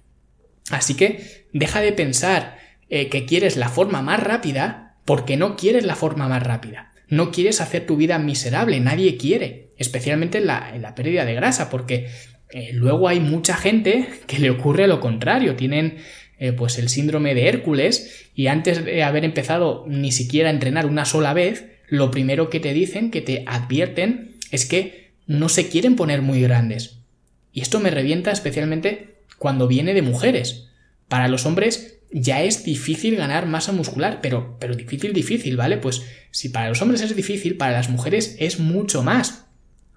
Así 0.70 0.94
que 0.94 1.46
deja 1.52 1.80
de 1.80 1.92
pensar 1.92 2.58
eh, 2.88 3.08
que 3.08 3.26
quieres 3.26 3.56
la 3.56 3.68
forma 3.68 4.02
más 4.02 4.22
rápida 4.22 4.96
porque 5.04 5.36
no 5.36 5.56
quieres 5.56 5.84
la 5.84 5.96
forma 5.96 6.28
más 6.28 6.42
rápida. 6.42 6.87
No 7.08 7.30
quieres 7.30 7.60
hacer 7.60 7.86
tu 7.86 7.96
vida 7.96 8.18
miserable, 8.18 8.80
nadie 8.80 9.16
quiere, 9.16 9.70
especialmente 9.78 10.38
en 10.38 10.46
la, 10.46 10.94
pérdida 10.94 11.24
de 11.24 11.34
grasa, 11.34 11.70
porque 11.70 12.08
eh, 12.50 12.70
luego 12.72 13.08
hay 13.08 13.20
mucha 13.20 13.56
gente 13.56 14.08
que 14.26 14.38
le 14.38 14.50
ocurre 14.50 14.86
lo 14.86 15.00
contrario, 15.00 15.56
tienen 15.56 15.98
eh, 16.38 16.52
pues 16.52 16.78
el 16.78 16.88
síndrome 16.88 17.34
de 17.34 17.48
Hércules 17.48 18.28
y 18.34 18.46
antes 18.46 18.84
de 18.84 19.02
haber 19.02 19.24
empezado 19.24 19.84
ni 19.88 20.12
siquiera 20.12 20.48
a 20.48 20.52
entrenar 20.52 20.86
una 20.86 21.04
sola 21.04 21.32
vez, 21.32 21.66
lo 21.88 22.10
primero 22.10 22.50
que 22.50 22.60
te 22.60 22.72
dicen, 22.72 23.10
que 23.10 23.22
te 23.22 23.44
advierten, 23.46 24.36
es 24.50 24.66
que 24.66 25.10
no 25.26 25.48
se 25.48 25.68
quieren 25.68 25.96
poner 25.96 26.22
muy 26.22 26.40
grandes. 26.40 27.00
Y 27.52 27.60
esto 27.60 27.80
me 27.80 27.90
revienta 27.90 28.30
especialmente 28.30 29.16
cuando 29.38 29.66
viene 29.66 29.94
de 29.94 30.02
mujeres. 30.02 30.68
Para 31.08 31.28
los 31.28 31.46
hombres 31.46 31.97
ya 32.10 32.42
es 32.42 32.64
difícil 32.64 33.16
ganar 33.16 33.46
masa 33.46 33.72
muscular, 33.72 34.20
pero, 34.22 34.56
pero 34.58 34.74
difícil, 34.74 35.12
difícil, 35.12 35.56
¿vale? 35.56 35.76
Pues 35.78 36.02
si 36.30 36.48
para 36.48 36.68
los 36.68 36.80
hombres 36.80 37.00
es 37.02 37.14
difícil, 37.14 37.56
para 37.56 37.72
las 37.72 37.90
mujeres 37.90 38.36
es 38.38 38.58
mucho 38.58 39.02
más. 39.02 39.46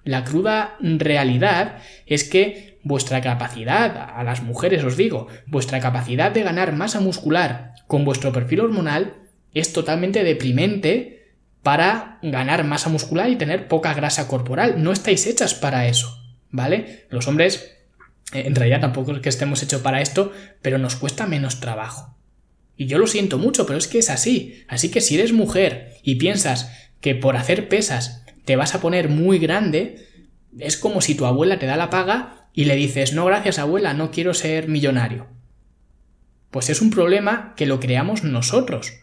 La 0.03 0.23
cruda 0.23 0.77
realidad 0.79 1.77
es 2.05 2.23
que 2.23 2.79
vuestra 2.83 3.21
capacidad, 3.21 4.09
a 4.15 4.23
las 4.23 4.41
mujeres 4.41 4.83
os 4.83 4.97
digo, 4.97 5.27
vuestra 5.45 5.79
capacidad 5.79 6.31
de 6.31 6.43
ganar 6.43 6.73
masa 6.73 6.99
muscular 6.99 7.73
con 7.87 8.05
vuestro 8.05 8.31
perfil 8.31 8.61
hormonal 8.61 9.13
es 9.53 9.73
totalmente 9.73 10.23
deprimente 10.23 11.21
para 11.61 12.17
ganar 12.23 12.63
masa 12.63 12.89
muscular 12.89 13.29
y 13.29 13.35
tener 13.35 13.67
poca 13.67 13.93
grasa 13.93 14.27
corporal. 14.27 14.81
No 14.81 14.91
estáis 14.91 15.27
hechas 15.27 15.53
para 15.53 15.87
eso, 15.87 16.17
¿vale? 16.49 17.05
Los 17.09 17.27
hombres, 17.27 17.77
en 18.33 18.55
realidad 18.55 18.81
tampoco 18.81 19.13
es 19.13 19.19
que 19.19 19.29
estemos 19.29 19.61
hechos 19.63 19.81
para 19.81 20.01
esto, 20.01 20.31
pero 20.61 20.77
nos 20.77 20.95
cuesta 20.95 21.27
menos 21.27 21.59
trabajo. 21.59 22.15
Y 22.77 22.87
yo 22.87 22.97
lo 22.97 23.07
siento 23.07 23.37
mucho, 23.37 23.65
pero 23.65 23.77
es 23.77 23.87
que 23.87 23.99
es 23.99 24.09
así. 24.09 24.63
Así 24.67 24.89
que 24.89 25.01
si 25.01 25.15
eres 25.15 25.33
mujer 25.33 25.97
y 26.03 26.15
piensas 26.15 26.71
que 26.99 27.15
por 27.15 27.35
hacer 27.35 27.67
pesas 27.67 28.23
te 28.45 28.55
vas 28.55 28.73
a 28.73 28.81
poner 28.81 29.09
muy 29.09 29.37
grande, 29.39 30.07
es 30.57 30.77
como 30.77 31.01
si 31.01 31.15
tu 31.15 31.25
abuela 31.25 31.59
te 31.59 31.65
da 31.65 31.77
la 31.77 31.89
paga 31.89 32.47
y 32.53 32.65
le 32.65 32.75
dices, 32.75 33.13
no 33.13 33.25
gracias 33.25 33.59
abuela, 33.59 33.93
no 33.93 34.11
quiero 34.11 34.33
ser 34.33 34.67
millonario. 34.67 35.27
Pues 36.49 36.69
es 36.69 36.81
un 36.81 36.89
problema 36.89 37.53
que 37.55 37.65
lo 37.65 37.79
creamos 37.79 38.23
nosotros, 38.23 38.93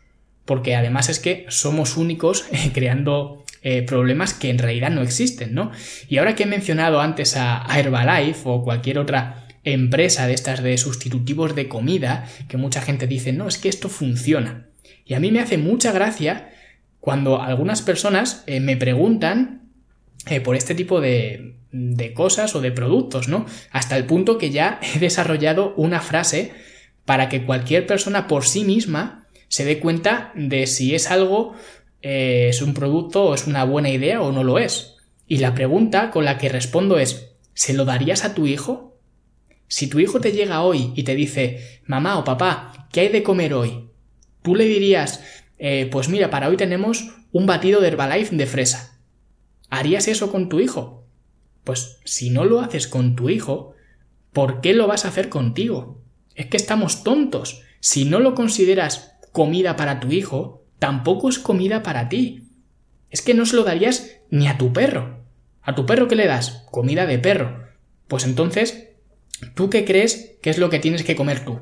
porque 0.45 0.75
además 0.75 1.09
es 1.09 1.19
que 1.19 1.47
somos 1.49 1.97
únicos 1.97 2.47
creando 2.75 3.45
eh, 3.70 3.83
problemas 3.83 4.33
que 4.33 4.48
en 4.48 4.57
realidad 4.57 4.88
no 4.88 5.02
existen, 5.02 5.52
¿no? 5.52 5.72
Y 6.09 6.16
ahora 6.16 6.35
que 6.35 6.44
he 6.44 6.46
mencionado 6.46 7.02
antes 7.02 7.37
a 7.37 7.66
Herbalife 7.76 8.40
o 8.44 8.64
cualquier 8.64 8.98
otra 8.98 9.44
empresa 9.62 10.26
de 10.26 10.33
estas 10.33 10.62
de 10.62 10.78
sustitutivos 10.78 11.54
de 11.54 11.68
comida, 11.68 12.26
que 12.48 12.57
mucha 12.57 12.81
gente 12.81 13.07
dice, 13.07 13.35
no, 13.35 13.46
es 13.46 13.59
que 13.59 13.68
esto 13.68 13.90
funciona. 13.90 14.68
Y 15.04 15.12
a 15.12 15.20
mí 15.20 15.31
me 15.31 15.40
hace 15.40 15.59
mucha 15.59 15.92
gracia 15.92 16.48
cuando 16.98 17.42
algunas 17.42 17.83
personas 17.83 18.42
eh, 18.46 18.61
me 18.61 18.78
preguntan 18.78 19.68
eh, 20.31 20.40
por 20.40 20.57
este 20.57 20.74
tipo 20.74 21.02
de, 21.02 21.57
de 21.70 22.14
cosas 22.14 22.54
o 22.54 22.62
de 22.62 22.72
productos, 22.72 23.28
¿no? 23.28 23.44
Hasta 23.70 23.98
el 23.98 24.07
punto 24.07 24.38
que 24.38 24.48
ya 24.48 24.81
he 24.81 24.98
desarrollado 24.98 25.74
una 25.76 26.00
frase 26.00 26.52
para 27.04 27.28
que 27.28 27.44
cualquier 27.44 27.87
persona 27.87 28.28
por 28.28 28.46
sí 28.46 28.64
misma 28.64 29.26
se 29.48 29.64
dé 29.64 29.78
cuenta 29.78 30.33
de 30.35 30.66
si 30.66 30.94
es 30.94 31.11
algo, 31.11 31.54
eh, 32.03 32.49
es 32.49 32.63
un 32.63 32.75
producto 32.75 33.25
o 33.25 33.35
es 33.35 33.47
una 33.47 33.65
buena 33.65 33.91
idea 33.91 34.23
o 34.23 34.33
no 34.33 34.45
lo 34.45 34.59
es. 34.59 34.97
Y 35.27 35.39
la 35.39 35.55
pregunta 35.55 36.11
con 36.11 36.25
la 36.25 36.39
que 36.39 36.49
respondo 36.49 36.99
es, 36.99 37.35
¿se 37.55 37.75
lo 37.75 37.85
darías 37.85 38.25
a 38.25 38.35
tu 38.35 38.47
hijo? 38.47 38.97
Si 39.67 39.89
tu 39.89 40.01
hijo 40.01 40.21
te 40.21 40.33
llega 40.33 40.63
hoy 40.63 40.93
y 40.97 41.03
te 41.03 41.15
dice, 41.15 41.83
mamá 41.85 42.19
o 42.19 42.25
papá, 42.25 42.89
¿qué 42.93 43.01
hay 43.01 43.09
de 43.09 43.23
comer 43.23 43.53
hoy? 43.53 43.91
Tú 44.43 44.55
le 44.55 44.65
dirías, 44.65 45.23
eh, 45.59 45.89
pues 45.93 46.09
mira, 46.09 46.31
para 46.31 46.49
hoy 46.49 46.57
tenemos 46.57 47.11
un 47.33 47.47
batido 47.47 47.81
de 47.81 47.89
Herbalife 47.89 48.35
de 48.37 48.47
fresa. 48.47 48.99
¿Harías 49.69 50.09
eso 50.09 50.33
con 50.33 50.49
tu 50.49 50.61
hijo? 50.61 51.05
Pues 51.65 51.99
si 52.05 52.31
no 52.31 52.47
lo 52.47 52.61
haces 52.61 52.89
con 52.89 53.15
tu 53.15 53.29
hijo, 53.29 53.75
¿por 54.33 54.63
qué 54.63 54.73
lo 54.73 54.87
vas 54.87 55.05
a 55.05 55.09
hacer 55.09 55.29
contigo? 55.29 56.01
Es 56.35 56.47
que 56.47 56.57
estamos 56.57 57.05
tontos. 57.05 57.63
Si 57.81 58.07
no 58.07 58.21
lo 58.21 58.35
consideras 58.35 59.19
comida 59.33 59.77
para 59.77 60.01
tu 60.01 60.11
hijo, 60.11 60.58
tampoco 60.79 61.29
es 61.29 61.38
comida 61.38 61.83
para 61.83 62.09
ti. 62.09 62.45
Es 63.11 63.23
que 63.23 63.35
no 63.35 63.47
se 63.47 63.57
lo 63.57 63.64
darías 63.64 64.11
ni 64.31 64.49
a 64.49 64.59
tu 64.59 64.73
perro. 64.73 65.25
¿A 65.62 65.75
tu 65.75 65.87
perro 65.87 66.09
qué 66.09 66.17
le 66.17 66.27
das? 66.27 66.64
Comida 66.71 67.07
de 67.07 67.19
perro. 67.19 67.69
Pues 68.07 68.25
entonces, 68.25 68.88
¿tú 69.55 69.71
qué 69.71 69.85
crees 69.85 70.37
que 70.43 70.51
es 70.51 70.59
lo 70.59 70.71
que 70.71 70.79
tienes 70.79 71.05
que 71.05 71.17
comer 71.17 71.45
tú? 71.45 71.61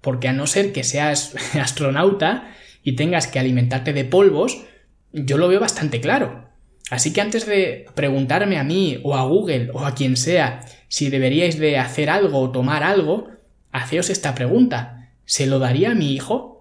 Porque 0.00 0.28
a 0.28 0.32
no 0.32 0.46
ser 0.46 0.72
que 0.72 0.84
seas 0.84 1.34
astronauta 1.60 2.50
y 2.82 2.96
tengas 2.96 3.26
que 3.26 3.38
alimentarte 3.38 3.92
de 3.92 4.04
polvos, 4.04 4.64
yo 5.12 5.36
lo 5.38 5.48
veo 5.48 5.60
bastante 5.60 6.00
claro. 6.00 6.48
Así 6.90 7.12
que 7.12 7.20
antes 7.20 7.46
de 7.46 7.86
preguntarme 7.94 8.58
a 8.58 8.64
mí 8.64 9.00
o 9.02 9.16
a 9.16 9.24
Google 9.24 9.70
o 9.72 9.84
a 9.86 9.94
quien 9.94 10.16
sea 10.16 10.60
si 10.88 11.08
deberíais 11.08 11.58
de 11.58 11.78
hacer 11.78 12.10
algo 12.10 12.40
o 12.40 12.50
tomar 12.50 12.82
algo, 12.82 13.28
haceos 13.70 14.10
esta 14.10 14.34
pregunta. 14.34 15.10
¿Se 15.24 15.46
lo 15.46 15.58
daría 15.58 15.92
a 15.92 15.94
mi 15.94 16.12
hijo? 16.12 16.51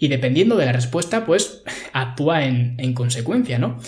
Y 0.00 0.08
dependiendo 0.08 0.56
de 0.56 0.66
la 0.66 0.72
respuesta, 0.72 1.24
pues 1.24 1.62
actúa 1.92 2.44
en, 2.44 2.74
en 2.78 2.92
consecuencia, 2.94 3.60
¿no? 3.60 3.78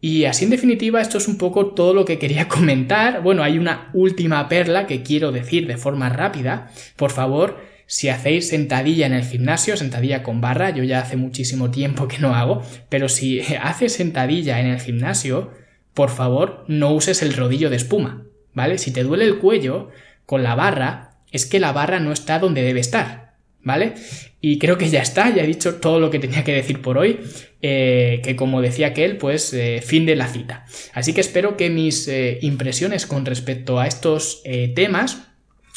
Y 0.00 0.26
así 0.26 0.44
en 0.44 0.50
definitiva 0.50 1.00
esto 1.00 1.18
es 1.18 1.26
un 1.26 1.38
poco 1.38 1.68
todo 1.68 1.92
lo 1.92 2.04
que 2.04 2.20
quería 2.20 2.46
comentar. 2.48 3.22
Bueno, 3.22 3.42
hay 3.42 3.58
una 3.58 3.90
última 3.92 4.48
perla 4.48 4.86
que 4.86 5.02
quiero 5.02 5.32
decir 5.32 5.66
de 5.66 5.76
forma 5.76 6.08
rápida. 6.08 6.70
Por 6.94 7.10
favor, 7.10 7.58
si 7.86 8.10
hacéis 8.10 8.48
sentadilla 8.48 9.06
en 9.06 9.14
el 9.14 9.24
gimnasio, 9.24 9.76
sentadilla 9.76 10.22
con 10.22 10.42
barra, 10.42 10.70
yo 10.70 10.84
ya 10.84 11.00
hace 11.00 11.16
muchísimo 11.16 11.70
tiempo 11.70 12.06
que 12.06 12.18
no 12.18 12.34
hago, 12.34 12.62
pero 12.90 13.08
si 13.08 13.40
haces 13.62 13.94
sentadilla 13.94 14.60
en 14.60 14.66
el 14.66 14.78
gimnasio, 14.80 15.52
por 15.94 16.10
favor 16.10 16.64
no 16.68 16.92
uses 16.92 17.22
el 17.22 17.32
rodillo 17.32 17.70
de 17.70 17.76
espuma, 17.76 18.24
¿vale? 18.52 18.76
Si 18.76 18.92
te 18.92 19.02
duele 19.02 19.24
el 19.24 19.38
cuello 19.38 19.88
con 20.26 20.42
la 20.42 20.54
barra, 20.54 21.16
es 21.32 21.46
que 21.46 21.60
la 21.60 21.72
barra 21.72 21.98
no 21.98 22.12
está 22.12 22.38
donde 22.38 22.62
debe 22.62 22.80
estar, 22.80 23.27
¿vale? 23.62 23.94
Y 24.40 24.58
creo 24.58 24.78
que 24.78 24.88
ya 24.88 25.02
está, 25.02 25.34
ya 25.34 25.42
he 25.42 25.46
dicho 25.46 25.76
todo 25.76 26.00
lo 26.00 26.10
que 26.10 26.18
tenía 26.18 26.44
que 26.44 26.52
decir 26.52 26.80
por 26.80 26.98
hoy, 26.98 27.20
eh, 27.60 28.20
que 28.22 28.36
como 28.36 28.62
decía 28.62 28.88
aquel, 28.88 29.16
pues 29.16 29.52
eh, 29.52 29.82
fin 29.84 30.06
de 30.06 30.16
la 30.16 30.28
cita. 30.28 30.64
Así 30.94 31.12
que 31.12 31.20
espero 31.20 31.56
que 31.56 31.70
mis 31.70 32.06
eh, 32.08 32.38
impresiones 32.42 33.06
con 33.06 33.26
respecto 33.26 33.80
a 33.80 33.86
estos 33.86 34.42
temas 34.74 35.24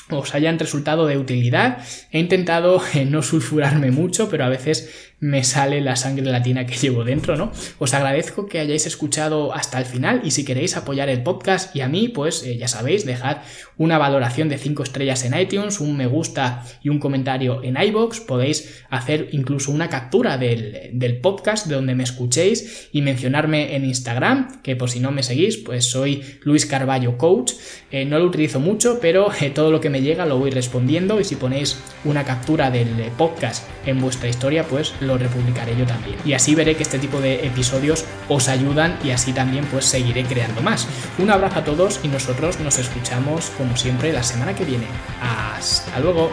os 0.10 0.36
hayan 0.36 0.60
resultado 0.60 1.08
de 1.08 1.17
utilidad. 1.17 1.80
He 2.12 2.20
intentado 2.20 2.82
no 3.08 3.22
sulfurarme 3.24 3.91
mucho, 3.91 4.30
pero 4.30 4.44
a 4.44 4.50
veces 4.50 5.11
me 5.21 5.43
sale 5.43 5.81
la 5.81 5.95
sangre 5.95 6.25
latina 6.25 6.65
que 6.65 6.75
llevo 6.81 7.05
dentro, 7.05 7.38
¿no? 7.38 7.51
Os 7.77 7.93
agradezco 7.93 8.47
que 8.47 8.60
hayáis 8.60 8.86
escuchado 8.88 9.53
hasta 9.53 9.79
el 9.79 9.86
final 9.86 10.21
y 10.25 10.31
si 10.31 10.43
queréis 10.43 10.75
apoyar 10.75 11.07
el 11.07 11.23
podcast 11.23 11.73
y 11.75 11.81
a 11.81 11.88
mí, 11.88 12.10
pues 12.10 12.43
eh, 12.43 12.57
ya 12.57 12.67
sabéis, 12.67 13.05
dejad 13.05 13.38
una 13.77 13.97
valoración 13.97 14.49
de 14.49 14.57
5 14.57 14.84
estrellas 14.84 15.23
en 15.23 15.39
iTunes, 15.39 15.79
un 15.79 15.95
me 15.95 16.07
gusta 16.07 16.63
y 16.84 16.89
un 16.89 16.99
comentario 16.99 17.63
en 17.63 17.81
iBox. 17.81 18.19
Podéis 18.19 18.84
hacer 18.89 19.29
incluso 19.31 19.71
una 19.71 19.89
captura 19.89 20.38
del, 20.38 21.19
podcast 21.21 21.67
de 21.67 21.75
donde 21.75 21.95
me 21.95 22.03
escuchéis 22.03 22.89
y 22.91 23.01
mencionarme 23.01 23.75
en 23.75 23.86
Instagram, 23.86 24.62
que 24.62 24.75
por 24.75 24.89
si 24.89 24.99
no 24.99 25.12
me 25.12 25.23
seguís, 25.23 25.57
pues 25.57 25.86
soy 25.86 26.23
Luis 26.43 26.65
Carballo 26.65 27.17
Coach. 27.17 27.53
Eh, 27.91 28.05
no 28.05 28.17
lo 28.17 28.25
utilizo 28.25 28.60
mucho, 28.60 28.99
pero 29.01 29.29
todo 29.53 29.71
lo 29.71 29.81
que 29.81 29.89
me 29.89 30.01
llega 30.01 30.25
lo 30.25 30.39
voy 30.39 30.49
respondiendo 30.49 31.19
y 31.19 31.23
si 31.23 31.36
ponéis 31.36 31.77
una 32.05 32.23
captura 32.23 32.71
del 32.71 32.89
podcast 33.17 33.67
en 33.86 33.99
vuestra 33.99 34.29
historia, 34.29 34.63
pues 34.63 34.93
republicaré 35.17 35.76
yo 35.76 35.86
también. 35.86 36.17
Y 36.26 36.34
así 36.34 36.56
veré 36.56 36.76
que 36.76 36.84
este 36.84 37.00
tipo 37.00 37.19
de 37.19 37.45
episodios 37.45 38.06
os 38.28 38.47
ayudan 38.47 38.97
y 39.04 39.12
así 39.12 39.34
también 39.34 39.65
pues 39.65 39.86
seguiré 39.86 40.24
creando 40.24 40.62
más. 40.62 40.88
Un 41.17 41.30
abrazo 41.30 41.60
a 41.60 41.63
todos 41.63 42.00
y 42.04 42.08
nosotros 42.08 42.60
nos 42.60 42.78
escuchamos 42.78 43.52
como 43.58 43.76
siempre 43.78 44.13
la 44.13 44.24
semana 44.24 44.56
que 44.56 44.65
viene. 44.65 44.86
Hasta 45.21 46.00
luego. 46.00 46.32